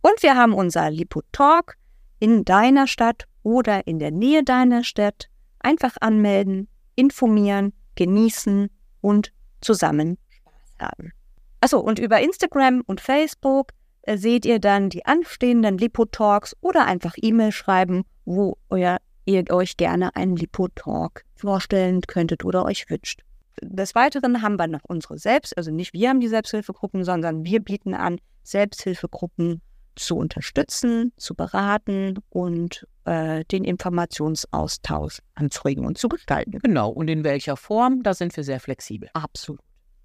Und 0.00 0.22
wir 0.22 0.36
haben 0.36 0.52
unser 0.52 0.90
Lipotalk 0.90 1.76
in 2.20 2.44
deiner 2.44 2.86
Stadt 2.86 3.24
oder 3.42 3.86
in 3.86 3.98
der 3.98 4.12
Nähe 4.12 4.44
deiner 4.44 4.84
Stadt. 4.84 5.28
Einfach 5.58 5.96
anmelden, 6.00 6.68
informieren, 6.94 7.72
genießen 7.96 8.68
und 9.00 9.32
zusammen 9.60 10.18
Spaß 10.28 10.88
haben. 10.88 11.12
Achso, 11.62 11.78
und 11.78 12.00
über 12.00 12.20
Instagram 12.20 12.82
und 12.86 13.00
Facebook 13.00 13.70
äh, 14.02 14.16
seht 14.16 14.44
ihr 14.44 14.58
dann 14.58 14.90
die 14.90 15.06
anstehenden 15.06 15.78
Lipo-Talks 15.78 16.56
oder 16.60 16.86
einfach 16.86 17.14
E-Mail 17.16 17.52
schreiben, 17.52 18.02
wo 18.24 18.56
euer, 18.68 18.98
ihr 19.26 19.44
euch 19.48 19.76
gerne 19.76 20.16
einen 20.16 20.34
Lipo-Talk 20.34 21.22
vorstellen 21.36 22.00
könntet 22.00 22.44
oder 22.44 22.64
euch 22.64 22.90
wünscht. 22.90 23.20
Des 23.60 23.94
Weiteren 23.94 24.42
haben 24.42 24.56
wir 24.56 24.66
noch 24.66 24.80
unsere 24.88 25.18
Selbst, 25.18 25.56
also 25.56 25.70
nicht 25.70 25.92
wir 25.92 26.08
haben 26.08 26.18
die 26.18 26.26
Selbsthilfegruppen, 26.26 27.04
sondern 27.04 27.44
wir 27.44 27.60
bieten 27.60 27.94
an, 27.94 28.18
Selbsthilfegruppen 28.42 29.62
zu 29.94 30.16
unterstützen, 30.16 31.12
zu 31.16 31.36
beraten 31.36 32.18
und 32.30 32.88
äh, 33.04 33.44
den 33.44 33.62
Informationsaustausch 33.62 35.20
anzuregen 35.36 35.86
und 35.86 35.96
zu 35.96 36.08
gestalten. 36.08 36.58
Genau, 36.60 36.90
und 36.90 37.08
in 37.08 37.22
welcher 37.22 37.56
Form, 37.56 38.02
da 38.02 38.14
sind 38.14 38.36
wir 38.36 38.42
sehr 38.42 38.58
flexibel. 38.58 39.10
Absolut. 39.12 39.60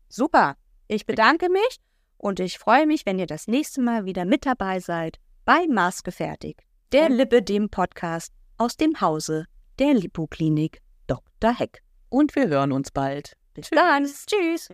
Super. 0.07 0.55
Ich 0.88 1.06
bedanke 1.06 1.50
mich 1.50 1.80
und 2.17 2.39
ich 2.39 2.58
freue 2.58 2.88
mich, 2.88 3.06
wenn 3.06 3.19
ihr 3.19 3.28
das 3.28 3.47
nächste 3.47 3.82
Mal 3.82 4.06
wieder 4.06 4.23
mit 4.23 4.45
dabei 4.45 4.80
seid 4.80 5.17
bei 5.43 5.67
Maßgefertigt, 5.67 6.62
der 6.93 7.10
Lipidem 7.10 7.69
Podcast 7.69 8.32
aus 8.58 8.78
dem 8.78 9.02
Hause 9.02 9.45
der 9.80 9.93
Lipoklinik 9.93 10.82
Dr. 11.08 11.54
Heck. 11.54 11.84
Und 12.10 12.36
wir 12.36 12.47
hören 12.47 12.71
uns 12.71 12.91
bald. 12.91 13.34
Bis 13.54 13.69
dann. 13.69 14.06
Tschüss. 14.06 14.69